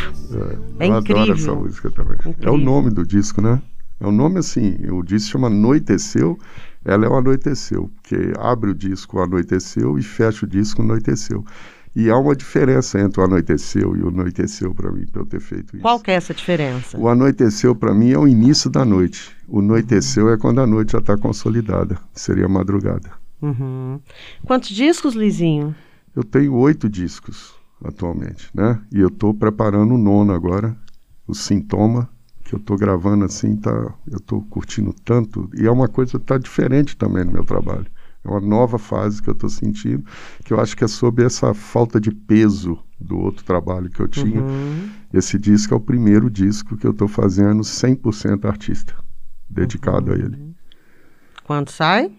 É 0.79 0.87
eu 0.87 0.93
adoro 0.95 1.01
incrível. 1.01 1.35
essa 1.35 1.55
música 1.55 1.91
também. 1.91 2.19
É 2.25 2.29
Incrível. 2.29 2.53
o 2.53 2.59
nome 2.59 2.91
do 2.91 3.07
disco, 3.07 3.41
né? 3.41 3.61
É 3.99 4.07
o 4.07 4.13
nome 4.13 4.39
assim, 4.39 4.77
o 4.91 5.03
disco 5.03 5.31
chama 5.31 5.47
Anoiteceu, 5.47 6.39
ela 6.85 7.07
é 7.07 7.09
o 7.09 7.15
Anoiteceu, 7.15 7.91
porque 7.95 8.35
abre 8.39 8.71
o 8.71 8.75
disco 8.75 9.19
Anoiteceu 9.19 9.99
e 9.99 10.03
fecha 10.03 10.45
o 10.45 10.49
disco 10.49 10.83
Anoiteceu. 10.83 11.43
E 11.95 12.11
há 12.11 12.19
uma 12.19 12.37
diferença 12.37 13.01
entre 13.01 13.19
o 13.19 13.25
Anoiteceu 13.25 13.97
e 13.97 14.03
o 14.03 14.09
Anoiteceu 14.09 14.75
para 14.75 14.93
mim, 14.93 15.07
para 15.11 15.23
eu 15.23 15.27
ter 15.27 15.41
feito 15.41 15.77
isso. 15.77 15.83
Qual 15.83 15.99
que 15.99 16.11
é 16.11 16.15
essa 16.15 16.35
diferença? 16.35 16.99
O 16.99 17.09
anoiteceu 17.09 17.75
para 17.75 17.95
mim 17.95 18.11
é 18.11 18.19
o 18.19 18.29
início 18.29 18.69
da 18.69 18.85
noite. 18.85 19.35
O 19.49 19.61
anoiteceu 19.61 20.29
é 20.29 20.37
quando 20.37 20.61
a 20.61 20.67
noite 20.67 20.93
já 20.93 20.99
está 20.99 21.17
consolidada. 21.17 21.99
Seria 22.13 22.45
a 22.45 22.49
madrugada. 22.51 23.11
Uhum. 23.41 23.99
Quantos 24.45 24.69
discos, 24.69 25.15
Luizinho? 25.15 25.75
Eu 26.17 26.25
tenho 26.25 26.55
oito 26.55 26.89
discos 26.89 27.55
atualmente, 27.85 28.49
né? 28.55 28.81
E 28.91 29.01
eu 29.01 29.09
estou 29.09 29.35
preparando 29.35 29.95
o 29.95 29.99
nono 29.99 30.33
agora, 30.33 30.75
o 31.27 31.35
Sintoma, 31.35 32.09
que 32.43 32.55
eu 32.55 32.59
estou 32.59 32.79
gravando 32.79 33.27
assim, 33.27 33.55
tá? 33.55 33.71
Eu 34.11 34.17
estou 34.17 34.41
curtindo 34.45 34.95
tanto 35.05 35.51
e 35.55 35.67
é 35.67 35.71
uma 35.71 35.89
coisa 35.89 36.19
que 36.19 36.25
tá 36.25 36.39
diferente 36.39 36.97
também 36.97 37.23
no 37.23 37.33
meu 37.33 37.45
trabalho. 37.45 37.87
É 38.25 38.29
uma 38.31 38.41
nova 38.41 38.79
fase 38.79 39.23
que 39.23 39.29
eu 39.29 39.35
estou 39.35 39.51
sentindo, 39.51 40.05
que 40.43 40.55
eu 40.55 40.59
acho 40.59 40.75
que 40.75 40.85
é 40.85 40.89
sobre 40.89 41.23
essa 41.23 41.53
falta 41.53 42.01
de 42.01 42.11
peso 42.11 42.79
do 42.99 43.19
outro 43.19 43.45
trabalho 43.45 43.91
que 43.91 44.01
eu 44.01 44.09
tinha. 44.09 44.41
Uhum. 44.41 44.89
Esse 45.13 45.39
disco 45.39 45.75
é 45.75 45.77
o 45.77 45.81
primeiro 45.81 46.31
disco 46.31 46.79
que 46.79 46.87
eu 46.87 46.93
estou 46.93 47.09
fazendo 47.09 47.61
100% 47.61 48.47
artista, 48.47 48.95
dedicado 49.51 50.13
a 50.13 50.15
ele. 50.15 50.57
Quando 51.45 51.69
sai? 51.71 52.11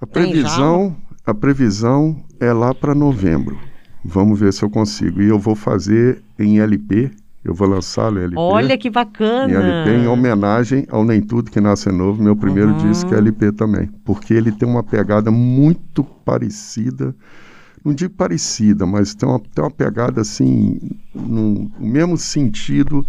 A 0.00 0.06
previsão, 0.06 0.96
a 1.26 1.34
previsão 1.34 2.16
é 2.38 2.52
lá 2.52 2.74
para 2.74 2.94
novembro. 2.94 3.58
Vamos 4.04 4.38
ver 4.40 4.52
se 4.52 4.62
eu 4.62 4.70
consigo. 4.70 5.20
E 5.20 5.28
eu 5.28 5.38
vou 5.38 5.54
fazer 5.54 6.22
em 6.38 6.60
LP. 6.60 7.10
Eu 7.44 7.54
vou 7.54 7.68
em 7.68 8.18
LP. 8.24 8.36
Olha 8.36 8.76
que 8.76 8.88
em 8.88 8.90
bacana! 8.90 9.52
LP 9.52 9.90
em 9.90 10.06
homenagem 10.06 10.86
ao 10.90 11.04
Nem 11.04 11.20
Tudo 11.22 11.50
Que 11.50 11.60
Nasce 11.60 11.88
é 11.88 11.92
Novo, 11.92 12.22
meu 12.22 12.36
primeiro 12.36 12.70
Uhum. 12.70 12.76
disco 12.76 13.14
é 13.14 13.18
LP 13.18 13.52
também. 13.52 13.88
Porque 14.04 14.34
ele 14.34 14.52
tem 14.52 14.68
uma 14.68 14.82
pegada 14.82 15.30
muito 15.30 16.04
parecida, 16.04 17.14
não 17.82 17.94
digo 17.94 18.12
parecida, 18.14 18.84
mas 18.84 19.14
tem 19.14 19.26
uma, 19.28 19.38
tem 19.38 19.64
uma 19.64 19.70
pegada 19.70 20.20
assim, 20.20 20.78
no, 21.14 21.70
mesmo 21.78 22.18
sentido 22.18 23.06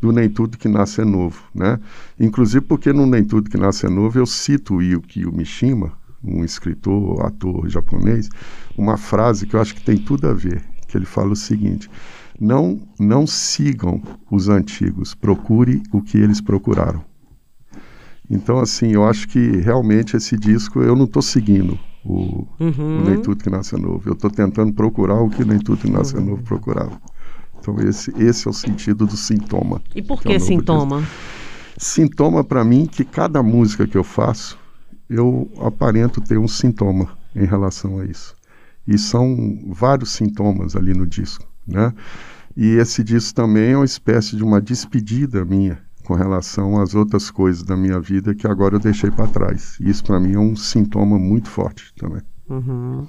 do 0.00 0.12
Nem 0.12 0.28
Tudo 0.28 0.56
Que 0.58 0.68
Nasce 0.68 1.00
é 1.00 1.04
Novo, 1.04 1.42
né? 1.54 1.78
Inclusive 2.20 2.60
porque 2.64 2.92
no 2.92 3.04
Nem 3.06 3.24
Tudo 3.24 3.50
Que 3.50 3.56
Nasce 3.56 3.86
é 3.86 3.88
Novo 3.90 4.16
eu 4.18 4.26
cito 4.26 4.76
o 4.76 4.82
Yukio 4.82 5.32
Mishima, 5.32 5.92
um 6.24 6.44
escritor, 6.44 7.24
ator 7.24 7.68
japonês, 7.68 8.28
uma 8.76 8.96
frase 8.96 9.46
que 9.46 9.54
eu 9.54 9.60
acho 9.60 9.74
que 9.74 9.82
tem 9.82 9.96
tudo 9.96 10.28
a 10.28 10.32
ver, 10.34 10.62
que 10.88 10.96
ele 10.96 11.06
fala 11.06 11.32
o 11.32 11.36
seguinte: 11.36 11.90
não, 12.40 12.80
não 12.98 13.26
sigam 13.26 14.02
os 14.30 14.48
antigos, 14.48 15.14
procure 15.14 15.82
o 15.92 16.00
que 16.02 16.18
eles 16.18 16.40
procuraram. 16.40 17.04
Então, 18.30 18.58
assim, 18.58 18.92
eu 18.92 19.04
acho 19.04 19.28
que 19.28 19.38
realmente 19.58 20.16
esse 20.16 20.36
disco 20.36 20.80
eu 20.80 20.96
não 20.96 21.04
estou 21.04 21.22
seguindo 21.22 21.78
o, 22.04 22.46
Uhum. 22.58 23.00
o 23.00 23.10
Nem 23.10 23.20
Tudo 23.20 23.42
Que 23.42 23.50
Nasce 23.50 23.74
é 23.74 23.78
Novo. 23.78 24.08
Eu 24.08 24.14
estou 24.14 24.30
tentando 24.30 24.72
procurar 24.72 25.20
o 25.20 25.28
que 25.28 25.44
Nem 25.44 25.58
Tudo 25.58 25.78
Que 25.78 25.90
Nasce 25.90 26.16
é 26.16 26.20
Novo 26.20 26.42
procurava. 26.42 27.00
Então, 27.58 27.76
esse, 27.80 28.12
esse 28.20 28.48
é 28.48 28.50
o 28.50 28.54
sentido 28.54 29.06
do 29.06 29.16
sintoma. 29.16 29.80
E 29.94 30.02
por 30.02 30.20
que 30.20 30.28
que 30.28 30.32
é 30.32 30.36
o 30.36 30.40
novo 30.40 30.46
sintoma? 30.46 31.08
Sintoma 31.78 32.42
para 32.42 32.64
mim 32.64 32.86
que 32.86 33.04
cada 33.04 33.42
música 33.42 33.86
que 33.86 33.96
eu 33.96 34.04
faço, 34.04 34.58
eu 35.08 35.50
aparento 35.60 36.20
ter 36.20 36.38
um 36.38 36.48
sintoma 36.48 37.16
em 37.34 37.44
relação 37.44 37.98
a 37.98 38.04
isso. 38.04 38.34
E 38.86 38.98
são 38.98 39.60
vários 39.68 40.10
sintomas 40.10 40.74
ali 40.74 40.92
no 40.92 41.06
disco, 41.06 41.46
né? 41.66 41.92
E 42.56 42.76
esse 42.76 43.02
disco 43.02 43.34
também 43.34 43.70
é 43.70 43.76
uma 43.76 43.84
espécie 43.84 44.36
de 44.36 44.42
uma 44.42 44.60
despedida 44.60 45.44
minha 45.44 45.80
com 46.04 46.14
relação 46.14 46.80
às 46.80 46.94
outras 46.94 47.30
coisas 47.30 47.62
da 47.62 47.76
minha 47.76 48.00
vida 48.00 48.34
que 48.34 48.46
agora 48.46 48.74
eu 48.74 48.80
deixei 48.80 49.10
para 49.10 49.26
trás. 49.26 49.76
Isso 49.80 50.04
para 50.04 50.20
mim 50.20 50.34
é 50.34 50.38
um 50.38 50.56
sintoma 50.56 51.18
muito 51.18 51.48
forte 51.48 51.94
também. 51.96 52.22
Uhum. 52.52 53.08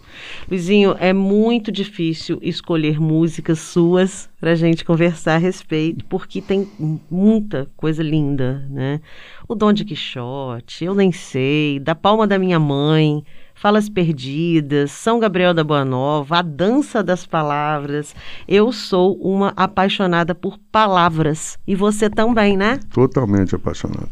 Luizinho, 0.49 0.95
é 0.99 1.11
muito 1.11 1.69
difícil 1.69 2.39
escolher 2.41 2.97
músicas 2.97 3.59
suas 3.59 4.29
pra 4.39 4.55
gente 4.55 4.85
conversar 4.85 5.35
a 5.35 5.37
respeito, 5.37 6.05
porque 6.05 6.41
tem 6.41 6.65
muita 7.11 7.69
coisa 7.75 8.01
linda, 8.01 8.65
né? 8.69 9.01
O 9.45 9.53
Dom 9.53 9.73
de 9.73 9.83
Quixote, 9.83 10.85
Eu 10.85 10.95
Nem 10.95 11.11
Sei, 11.11 11.77
Da 11.77 11.93
Palma 11.93 12.25
da 12.25 12.39
Minha 12.39 12.57
Mãe, 12.57 13.21
Falas 13.53 13.89
Perdidas, 13.89 14.91
São 14.91 15.19
Gabriel 15.19 15.53
da 15.53 15.63
Boa 15.63 15.83
Nova, 15.83 16.37
A 16.37 16.41
Dança 16.41 17.03
das 17.03 17.25
Palavras. 17.25 18.15
Eu 18.47 18.71
sou 18.71 19.13
uma 19.15 19.49
apaixonada 19.57 20.33
por 20.33 20.57
palavras. 20.71 21.59
E 21.67 21.75
você 21.75 22.09
também, 22.09 22.55
né? 22.55 22.79
Totalmente 22.93 23.55
apaixonado. 23.55 24.09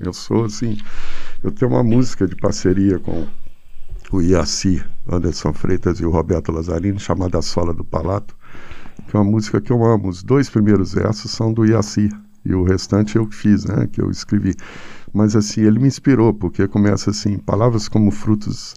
Eu 0.00 0.12
sou 0.12 0.46
assim. 0.46 0.76
Eu 1.44 1.52
tenho 1.52 1.70
uma 1.70 1.84
música 1.84 2.26
de 2.26 2.34
parceria 2.34 2.98
com 2.98 3.24
o 4.12 4.22
Iaci 4.22 4.82
Anderson 5.10 5.52
Freitas 5.52 5.98
e 5.98 6.04
o 6.04 6.10
Roberto 6.10 6.52
Lazzarini, 6.52 6.98
chamada 6.98 7.42
Sola 7.42 7.72
do 7.72 7.84
Palato, 7.84 8.36
que 9.08 9.16
é 9.16 9.20
uma 9.20 9.30
música 9.30 9.60
que 9.60 9.72
eu 9.72 9.84
amo. 9.84 10.08
Os 10.08 10.22
dois 10.22 10.48
primeiros 10.48 10.94
versos 10.94 11.30
são 11.30 11.52
do 11.52 11.64
Iaci 11.64 12.08
e 12.44 12.54
o 12.54 12.62
restante 12.62 13.16
eu 13.16 13.26
fiz, 13.30 13.64
né, 13.64 13.88
que 13.90 14.00
eu 14.00 14.10
escrevi. 14.10 14.54
Mas 15.12 15.34
assim, 15.34 15.62
ele 15.62 15.78
me 15.78 15.88
inspirou, 15.88 16.32
porque 16.32 16.68
começa 16.68 17.10
assim, 17.10 17.38
palavras 17.38 17.88
como 17.88 18.10
frutos 18.10 18.74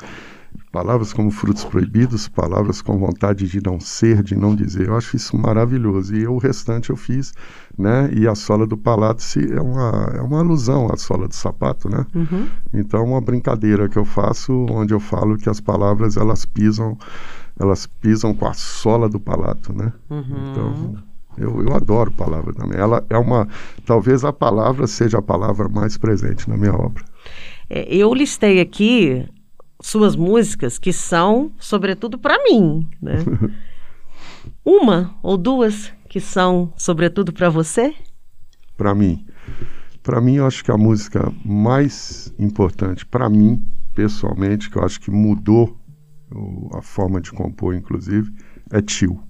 Palavras 0.72 1.12
como 1.12 1.32
frutos 1.32 1.66
proibidos, 1.66 2.28
palavras 2.28 2.80
com 2.80 3.00
vontade 3.00 3.48
de 3.48 3.60
não 3.60 3.80
ser, 3.80 4.22
de 4.22 4.36
não 4.36 4.56
dizer. 4.56 4.88
Eu 4.88 4.96
acho 4.96 5.16
isso 5.16 5.36
maravilhoso. 5.36 6.16
E 6.16 6.28
o 6.28 6.38
restante 6.38 6.92
eu 6.92 6.96
fiz, 6.96 7.34
né? 7.76 8.08
E 8.14 8.28
a 8.28 8.36
sola 8.36 8.68
do 8.68 8.78
palato 8.78 9.24
se, 9.24 9.52
é, 9.52 9.60
uma, 9.60 10.12
é 10.16 10.22
uma 10.22 10.40
alusão 10.40 10.88
à 10.94 10.96
sola 10.96 11.28
do 11.28 11.34
sapato, 11.34 11.90
né? 11.90 12.06
Uhum. 12.14 12.48
Então, 12.72 13.04
uma 13.04 13.20
brincadeira 13.20 13.90
que 13.90 13.98
eu 13.98 14.06
faço, 14.06 14.68
onde 14.70 14.94
eu 14.94 15.00
falo 15.00 15.38
que 15.38 15.50
as 15.50 15.60
palavras 15.60 16.18
elas 16.18 16.46
pisam, 16.46 16.96
elas 17.60 17.88
pisam 17.88 18.32
com 18.36 18.46
a 18.46 18.54
sola 18.54 19.10
do 19.10 19.20
palato, 19.20 19.74
né? 19.74 19.92
Uhum. 20.08 20.52
Então, 20.52 20.96
eu, 21.36 21.64
eu 21.64 21.76
adoro 21.76 22.12
palavra 22.12 22.54
também. 22.54 22.80
Ela 22.80 23.04
é 23.10 23.18
uma, 23.18 23.48
talvez 23.88 24.24
a 24.24 24.32
palavra 24.32 24.86
seja 24.86 25.18
a 25.18 25.22
palavra 25.22 25.68
mais 25.68 25.98
presente 25.98 26.48
na 26.48 26.56
minha 26.56 26.76
obra. 26.76 27.04
É, 27.67 27.92
eu 27.92 28.13
listei 28.13 28.60
aqui 28.60 29.28
suas 29.82 30.15
músicas 30.15 30.77
que 30.77 30.92
são, 30.92 31.52
sobretudo, 31.60 32.17
para 32.17 32.42
mim, 32.44 32.88
né? 33.02 33.17
Uma 34.63 35.15
ou 35.23 35.38
duas 35.38 35.92
que 36.08 36.19
são, 36.19 36.73
sobretudo, 36.77 37.32
para 37.32 37.50
você? 37.50 37.94
Para 38.75 38.94
mim, 38.94 39.25
para 40.04 40.21
mim, 40.21 40.36
eu 40.36 40.46
acho 40.46 40.63
que 40.63 40.71
a 40.71 40.77
música 40.77 41.32
mais 41.46 42.34
importante 42.40 43.06
para 43.06 43.30
mim, 43.30 43.63
pessoalmente, 43.94 44.69
que 44.69 44.77
eu 44.77 44.84
acho 44.84 45.00
que 45.00 45.12
mudou 45.12 45.77
a 46.73 46.82
forma 46.82 47.19
de 47.19 47.32
compor, 47.32 47.75
inclusive, 47.75 48.32
é 48.71 48.82
Tio. 48.82 49.21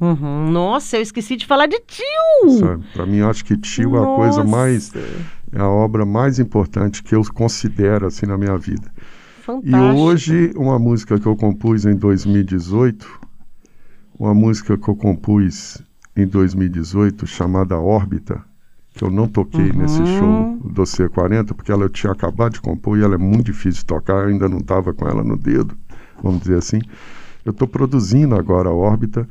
Uhum. 0.00 0.50
Nossa, 0.50 0.96
eu 0.96 1.02
esqueci 1.02 1.36
de 1.36 1.46
falar 1.46 1.66
de 1.66 1.80
tio! 1.80 2.82
Para 2.92 3.06
mim, 3.06 3.16
eu 3.16 3.30
acho 3.30 3.44
que 3.44 3.56
Tio 3.56 3.96
é 3.96 4.00
a 4.00 4.16
coisa 4.16 4.44
mais, 4.44 4.92
Nossa, 4.92 5.08
é 5.52 5.58
a 5.58 5.68
obra 5.68 6.04
mais 6.04 6.38
importante 6.38 7.02
que 7.02 7.14
eu 7.14 7.22
considero 7.32 8.06
assim 8.06 8.26
na 8.26 8.36
minha 8.36 8.58
vida. 8.58 8.92
E 9.46 9.70
Fantástico. 9.70 10.02
hoje, 10.02 10.52
uma 10.56 10.76
música 10.76 11.20
que 11.20 11.26
eu 11.26 11.36
compus 11.36 11.86
em 11.86 11.94
2018, 11.94 13.20
uma 14.18 14.34
música 14.34 14.76
que 14.76 14.88
eu 14.88 14.96
compus 14.96 15.80
em 16.16 16.26
2018 16.26 17.28
chamada 17.28 17.78
Órbita, 17.78 18.42
que 18.92 19.04
eu 19.04 19.10
não 19.10 19.28
toquei 19.28 19.70
nesse 19.72 20.04
show 20.18 20.58
do 20.64 20.82
C40, 20.82 21.54
porque 21.54 21.70
ela 21.70 21.84
eu 21.84 21.88
tinha 21.88 22.12
acabado 22.12 22.54
de 22.54 22.60
compor 22.60 22.98
e 22.98 23.04
ela 23.04 23.14
é 23.14 23.18
muito 23.18 23.46
difícil 23.46 23.82
de 23.82 23.84
tocar, 23.84 24.24
eu 24.24 24.30
ainda 24.30 24.48
não 24.48 24.58
estava 24.58 24.92
com 24.92 25.06
ela 25.06 25.22
no 25.22 25.36
dedo, 25.36 25.76
vamos 26.20 26.40
dizer 26.40 26.58
assim. 26.58 26.80
Eu 27.44 27.52
estou 27.52 27.68
produzindo 27.68 28.34
agora 28.34 28.68
a 28.68 28.74
Órbita 28.74 29.28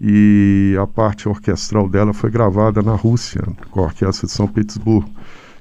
e 0.00 0.76
a 0.80 0.86
parte 0.86 1.28
orquestral 1.28 1.88
dela 1.88 2.12
foi 2.12 2.30
gravada 2.30 2.80
na 2.80 2.94
Rússia, 2.94 3.42
com 3.72 3.80
a 3.80 3.84
Orquestra 3.84 4.28
de 4.28 4.32
São 4.32 4.46
Petersburgo. 4.46 5.10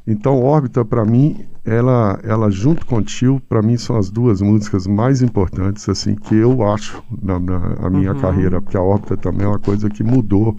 Então, 0.09 0.41
Órbita, 0.41 0.85
para 0.85 1.05
mim, 1.05 1.45
ela, 1.65 2.17
ela 2.23 2.49
junto 2.49 2.85
com 2.85 3.03
Tio, 3.03 3.41
para 3.41 3.61
mim 3.61 3.77
são 3.77 3.97
as 3.97 4.09
duas 4.09 4.41
músicas 4.41 4.87
mais 4.87 5.21
importantes, 5.21 5.89
assim, 5.89 6.15
que 6.15 6.33
eu 6.33 6.63
acho 6.63 7.03
na, 7.21 7.37
na 7.39 7.89
minha 7.89 8.11
Uhum. 8.11 8.15
carreira, 8.15 8.61
porque 8.61 8.77
a 8.77 8.81
Órbita 8.81 9.17
também 9.17 9.45
é 9.45 9.49
uma 9.49 9.59
coisa 9.59 9.89
que 9.89 10.03
mudou 10.03 10.57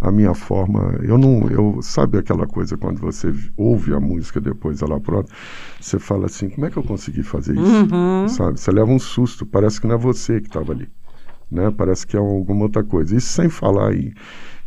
a 0.00 0.10
minha 0.10 0.34
forma. 0.34 0.96
Eu 1.02 1.16
não, 1.16 1.48
eu 1.48 1.80
sabe 1.80 2.18
aquela 2.18 2.46
coisa 2.46 2.76
quando 2.76 2.98
você 3.00 3.32
ouve 3.56 3.94
a 3.94 4.00
música 4.00 4.40
depois 4.40 4.82
ela 4.82 5.00
pronta, 5.00 5.32
você 5.78 5.98
fala 6.00 6.26
assim, 6.26 6.48
como 6.50 6.66
é 6.66 6.70
que 6.70 6.76
eu 6.76 6.82
consegui 6.82 7.22
fazer 7.22 7.56
isso? 7.56 7.86
Uhum. 7.92 8.28
Sabe? 8.28 8.58
Você 8.58 8.70
leva 8.72 8.90
um 8.90 8.98
susto, 8.98 9.46
parece 9.46 9.80
que 9.80 9.86
não 9.86 9.94
é 9.94 9.98
você 9.98 10.40
que 10.40 10.48
estava 10.48 10.72
ali, 10.72 10.88
né? 11.50 11.70
Parece 11.70 12.06
que 12.06 12.16
é 12.16 12.20
alguma 12.20 12.64
outra 12.64 12.84
coisa. 12.84 13.16
Isso 13.16 13.28
sem 13.28 13.48
falar 13.48 13.94
em 13.94 14.12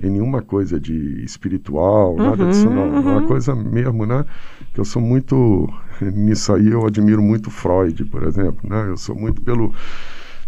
em 0.01 0.09
nenhuma 0.09 0.41
coisa 0.41 0.79
de 0.79 1.23
espiritual, 1.23 2.15
nada 2.15 2.45
disso 2.45 2.69
não. 2.69 2.95
É 2.95 2.99
uma 2.99 3.27
coisa 3.27 3.55
mesmo, 3.55 4.05
né? 4.05 4.25
Que 4.73 4.79
eu 4.79 4.85
sou 4.85 5.01
muito 5.01 5.67
nisso 6.01 6.53
aí 6.53 6.69
eu 6.69 6.85
admiro 6.85 7.21
muito 7.21 7.49
Freud, 7.51 8.03
por 8.05 8.23
exemplo, 8.23 8.69
né? 8.69 8.87
Eu 8.89 8.97
sou 8.97 9.15
muito 9.15 9.41
pelo 9.41 9.73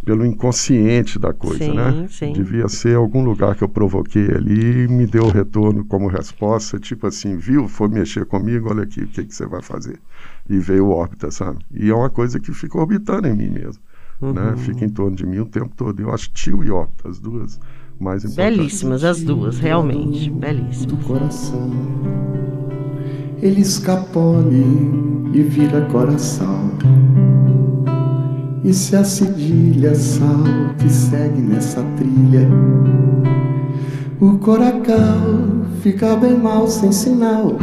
pelo 0.05 0.25
inconsciente 0.25 1.17
da 1.17 1.31
coisa, 1.31 1.63
Sim, 1.63 1.75
né? 1.75 2.07
sim. 2.09 2.33
Devia 2.33 2.67
ser 2.67 2.97
algum 2.97 3.23
lugar 3.23 3.55
que 3.55 3.63
eu 3.63 3.69
provoquei 3.69 4.27
ali 4.35 4.83
e 4.83 4.87
me 4.89 5.07
deu 5.07 5.29
retorno 5.29 5.85
como 5.85 6.07
resposta, 6.07 6.77
tipo 6.77 7.07
assim, 7.07 7.37
viu? 7.37 7.69
Foi 7.69 7.87
mexer 7.87 8.25
comigo, 8.25 8.69
olha 8.69 8.83
aqui, 8.83 9.01
o 9.03 9.07
que, 9.07 9.23
que 9.23 9.33
você 9.33 9.45
vai 9.45 9.61
fazer? 9.61 9.97
E 10.49 10.57
veio 10.59 10.89
órbita, 10.89 11.31
sabe? 11.31 11.59
E 11.73 11.89
é 11.89 11.95
uma 11.95 12.09
coisa 12.09 12.37
que 12.37 12.51
fica 12.53 12.77
orbitando 12.77 13.27
em 13.29 13.33
mim 13.33 13.49
mesmo, 13.49 13.81
Uhum. 14.21 14.33
né? 14.33 14.55
Fica 14.57 14.83
em 14.83 14.89
torno 14.89 15.15
de 15.15 15.25
mim 15.25 15.39
o 15.39 15.45
tempo 15.45 15.71
todo. 15.75 15.97
Eu 16.01 16.13
acho 16.13 16.29
tio 16.31 16.63
e 16.65 16.69
órbita, 16.69 17.07
as 17.09 17.17
duas 17.19 17.57
mais 18.03 18.23
importantes. 18.25 18.57
Belíssimas 18.57 19.03
as 19.03 19.21
duas, 19.21 19.57
realmente. 19.59 20.29
Belíssimas. 20.29 20.85
do 20.85 20.97
coração. 20.97 21.71
Ele 23.41 23.61
escapole 23.61 24.65
e 25.33 25.41
vira 25.41 25.81
coração. 25.85 26.71
E 28.63 28.73
se 28.73 28.95
a 28.95 29.03
cedilha 29.03 29.93
salta 29.95 30.85
e 30.85 30.89
segue 30.89 31.41
nessa 31.41 31.83
trilha, 31.97 32.47
o 34.21 34.37
coracal 34.37 35.65
fica 35.81 36.15
bem 36.15 36.37
mal 36.37 36.67
sem 36.67 36.91
sinal. 36.91 37.57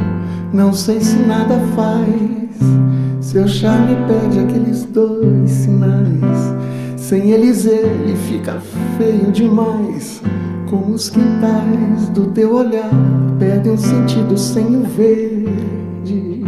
Não 0.53 0.73
sei 0.73 1.01
se 1.01 1.17
nada 1.17 1.59
faz. 1.75 3.25
Seu 3.25 3.49
charme 3.49 3.97
perde 4.07 4.41
aqueles 4.41 4.85
dois 4.85 5.51
sinais. 5.51 6.70
Sem 7.11 7.33
eles 7.33 7.67
ele 7.67 8.15
fica 8.15 8.61
feio 8.97 9.33
demais. 9.33 10.23
Como 10.71 10.95
os 10.95 11.11
quintais 11.11 12.09
do 12.11 12.27
teu 12.27 12.55
olhar 12.55 12.89
perdem 13.37 13.77
sentido 13.77 14.39
sem 14.39 14.77
o 14.77 14.85
verde. 14.85 16.45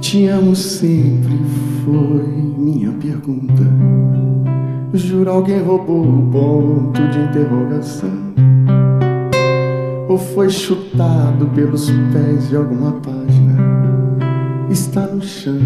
Te 0.00 0.28
amo 0.28 0.54
sempre 0.54 1.36
foi 1.84 2.24
minha 2.56 2.92
pergunta. 2.92 3.64
Juro 4.94 5.32
alguém 5.32 5.60
roubou 5.62 6.04
o 6.04 6.30
ponto 6.30 7.00
de 7.08 7.18
interrogação. 7.18 8.32
Ou 10.08 10.16
foi 10.16 10.48
chutado 10.48 11.46
pelos 11.56 11.90
pés 11.90 12.48
de 12.48 12.54
alguma 12.54 12.92
página. 13.00 13.51
Está 14.72 15.02
no 15.02 15.20
chão. 15.20 15.60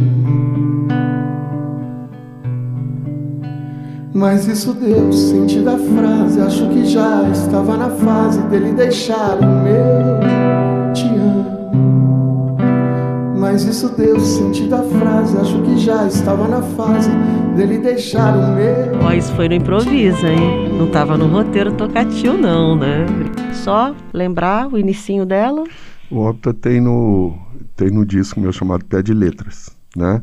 Mas 4.13 4.49
isso 4.49 4.75
deu 4.75 5.13
sentido 5.13 5.71
à 5.71 5.79
frase. 5.79 6.41
Acho 6.41 6.69
que 6.71 6.85
já 6.87 7.23
estava 7.31 7.77
na 7.77 7.89
fase 7.89 8.43
dele 8.49 8.73
deixar 8.73 9.39
o 9.39 9.63
meu 9.63 10.93
te 10.93 11.07
amo. 11.07 12.57
Mas 13.39 13.63
isso 13.63 13.89
deu 13.91 14.19
sentido 14.19 14.75
à 14.75 14.83
frase. 14.83 15.39
Acho 15.39 15.63
que 15.63 15.79
já 15.79 16.05
estava 16.09 16.49
na 16.49 16.63
fase 16.63 17.11
dele 17.55 17.79
deixar 17.79 18.37
o 18.37 18.57
meu. 18.57 19.07
Ó, 19.07 19.13
isso 19.13 19.33
foi 19.35 19.49
no 19.49 19.55
improviso, 19.55 20.27
hein? 20.27 20.69
Não 20.77 20.91
tava 20.91 21.17
no 21.17 21.29
roteiro 21.29 21.71
tocativo, 21.75 22.37
não, 22.37 22.75
né? 22.75 23.07
Só 23.53 23.95
lembrar 24.13 24.67
o 24.67 24.77
inicinho 24.77 25.25
dela. 25.25 25.63
O 26.11 26.29
Opta 26.29 26.53
tem 26.53 26.81
no, 26.81 27.35
tem 27.77 27.91
no 27.91 28.05
disco 28.05 28.41
meu 28.41 28.53
chamado 28.53 28.85
Pé 28.85 29.03
de 29.03 29.13
Letras, 29.13 29.71
né? 29.95 30.23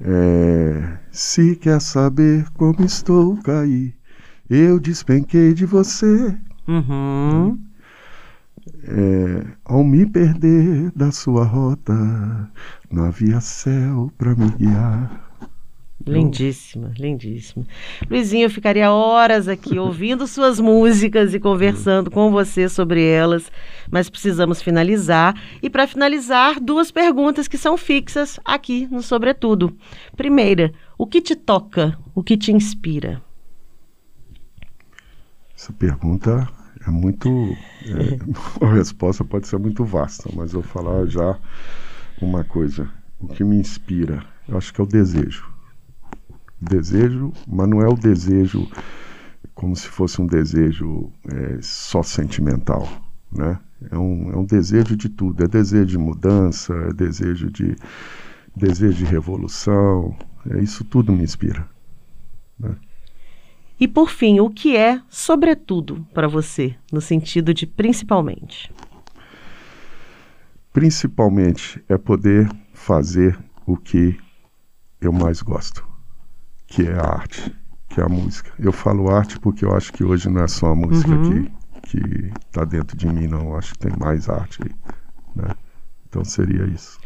É, 0.00 0.98
se 1.10 1.56
quer 1.56 1.80
saber 1.80 2.48
como 2.52 2.84
estou, 2.84 3.36
caí, 3.42 3.94
eu 4.48 4.78
despenquei 4.78 5.52
de 5.52 5.66
você. 5.66 6.36
Uhum. 6.68 7.58
É, 8.84 9.46
ao 9.64 9.82
me 9.84 10.06
perder 10.06 10.90
da 10.94 11.10
sua 11.10 11.44
rota, 11.44 11.94
não 12.90 13.04
havia 13.04 13.40
céu 13.40 14.12
para 14.16 14.34
me 14.34 14.50
guiar. 14.50 15.25
Lindíssima, 16.06 16.92
lindíssima. 16.96 17.66
Luizinho, 18.08 18.44
eu 18.44 18.50
ficaria 18.50 18.92
horas 18.92 19.48
aqui 19.48 19.76
ouvindo 19.78 20.24
suas 20.28 20.60
músicas 20.60 21.34
e 21.34 21.40
conversando 21.40 22.12
com 22.12 22.30
você 22.30 22.68
sobre 22.68 23.04
elas, 23.04 23.50
mas 23.90 24.08
precisamos 24.08 24.62
finalizar. 24.62 25.34
E 25.60 25.68
para 25.68 25.86
finalizar, 25.86 26.60
duas 26.60 26.92
perguntas 26.92 27.48
que 27.48 27.58
são 27.58 27.76
fixas 27.76 28.38
aqui 28.44 28.86
no 28.88 29.02
Sobretudo. 29.02 29.76
Primeira, 30.16 30.72
o 30.96 31.06
que 31.06 31.20
te 31.20 31.34
toca? 31.34 31.98
O 32.14 32.22
que 32.22 32.36
te 32.36 32.52
inspira? 32.52 33.20
Essa 35.56 35.72
pergunta 35.72 36.48
é 36.86 36.90
muito. 36.90 37.28
é, 37.84 38.18
a 38.64 38.72
resposta 38.74 39.24
pode 39.24 39.48
ser 39.48 39.58
muito 39.58 39.84
vasta, 39.84 40.30
mas 40.34 40.52
eu 40.52 40.60
vou 40.60 40.70
falar 40.70 41.06
já 41.06 41.36
uma 42.22 42.44
coisa. 42.44 42.88
O 43.18 43.26
que 43.26 43.42
me 43.42 43.56
inspira, 43.56 44.22
eu 44.48 44.56
acho 44.56 44.72
que 44.72 44.80
é 44.80 44.84
o 44.84 44.86
desejo. 44.86 45.55
Desejo, 46.60 47.32
mas 47.46 47.68
não 47.68 47.82
é 47.82 47.88
o 47.88 47.94
desejo 47.94 48.68
como 49.54 49.74
se 49.74 49.88
fosse 49.88 50.20
um 50.20 50.26
desejo 50.26 51.10
é, 51.32 51.58
só 51.62 52.02
sentimental, 52.02 52.88
né? 53.32 53.58
É 53.90 53.96
um, 53.96 54.30
é 54.32 54.36
um 54.36 54.44
desejo 54.44 54.96
de 54.96 55.08
tudo. 55.08 55.44
É 55.44 55.48
desejo 55.48 55.86
de 55.86 55.98
mudança, 55.98 56.74
é 56.74 56.92
desejo 56.92 57.50
de 57.50 57.76
desejo 58.54 58.98
de 58.98 59.04
revolução. 59.04 60.16
É 60.50 60.62
isso 60.62 60.84
tudo 60.84 61.12
me 61.12 61.22
inspira. 61.22 61.68
E 63.78 63.86
por 63.86 64.08
fim, 64.08 64.40
o 64.40 64.48
que 64.48 64.76
é, 64.76 65.00
sobretudo, 65.10 66.06
para 66.14 66.26
você, 66.26 66.74
no 66.90 67.00
sentido 67.00 67.52
de 67.52 67.66
principalmente? 67.66 68.72
principalmente 70.76 71.82
é 71.88 71.96
poder 71.96 72.46
fazer 72.74 73.42
o 73.66 73.78
que 73.78 74.14
eu 75.00 75.10
mais 75.10 75.40
gosto, 75.40 75.85
que 76.66 76.82
é 76.86 76.92
a 76.94 77.02
arte, 77.06 77.54
que 77.88 78.00
é 78.00 78.04
a 78.04 78.08
música. 78.08 78.50
Eu 78.58 78.72
falo 78.72 79.10
arte 79.10 79.38
porque 79.38 79.64
eu 79.64 79.74
acho 79.74 79.92
que 79.92 80.04
hoje 80.04 80.28
não 80.28 80.42
é 80.42 80.48
só 80.48 80.66
a 80.68 80.74
música 80.74 81.10
Uhum. 81.10 81.46
que 81.82 82.30
está 82.46 82.64
dentro 82.64 82.96
de 82.96 83.06
mim, 83.06 83.26
não. 83.28 83.50
Eu 83.50 83.56
acho 83.56 83.72
que 83.74 83.78
tem 83.78 83.92
mais 83.98 84.28
arte 84.28 84.58
aí, 84.62 84.70
né? 85.34 85.54
Então 86.08 86.24
seria 86.24 86.64
isso. 86.66 86.98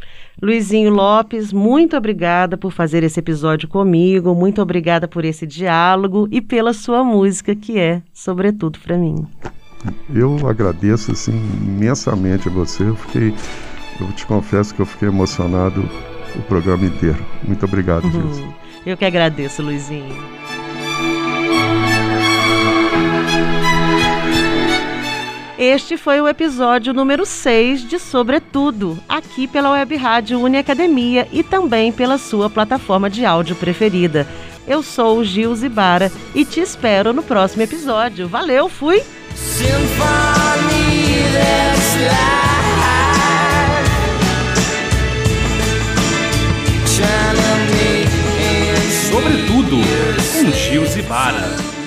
Luizinho 0.42 0.90
Lopes, 0.90 1.52
muito 1.52 1.96
obrigada 1.96 2.56
por 2.56 2.70
fazer 2.72 3.02
esse 3.02 3.18
episódio 3.20 3.68
comigo, 3.68 4.34
muito 4.34 4.62
obrigada 4.62 5.06
por 5.06 5.24
esse 5.24 5.46
diálogo 5.46 6.26
e 6.30 6.40
pela 6.40 6.72
sua 6.72 7.04
música, 7.04 7.54
que 7.54 7.78
é, 7.78 8.02
sobretudo, 8.14 8.78
para 8.78 8.96
mim. 8.96 9.26
Eu 10.14 10.48
agradeço 10.48 11.12
assim 11.12 11.32
imensamente 11.62 12.48
a 12.48 12.52
você. 12.52 12.84
Eu 12.84 12.96
fiquei, 12.96 13.34
eu 14.00 14.06
te 14.12 14.24
confesso 14.26 14.74
que 14.74 14.80
eu 14.80 14.86
fiquei 14.86 15.08
emocionado 15.08 15.82
o 16.36 16.42
programa 16.42 16.84
inteiro. 16.86 17.18
Muito 17.46 17.64
obrigado, 17.66 18.10
Gilson. 18.10 18.54
Eu 18.84 18.96
que 18.96 19.04
agradeço, 19.04 19.62
Luizinho. 19.62 20.30
Este 25.58 25.98
foi 25.98 26.18
o 26.22 26.26
episódio 26.26 26.94
número 26.94 27.26
6 27.26 27.86
de 27.86 27.98
Sobretudo, 27.98 28.98
aqui 29.06 29.46
pela 29.46 29.72
Web 29.72 29.94
Rádio 29.94 30.40
Uniacademia 30.40 31.28
e 31.30 31.42
também 31.42 31.92
pela 31.92 32.16
sua 32.16 32.48
plataforma 32.48 33.10
de 33.10 33.26
áudio 33.26 33.54
preferida. 33.54 34.26
Eu 34.66 34.82
sou 34.82 35.18
o 35.18 35.24
Gil 35.24 35.54
Zibara 35.54 36.10
e 36.34 36.46
te 36.46 36.60
espero 36.60 37.12
no 37.12 37.22
próximo 37.22 37.62
episódio. 37.62 38.26
Valeu, 38.26 38.70
fui! 38.70 39.02
Symphony 39.34 40.90
Sobretudo, 49.70 49.86
com 50.32 50.52
Gil 50.52 50.84
Zibara. 50.84 51.79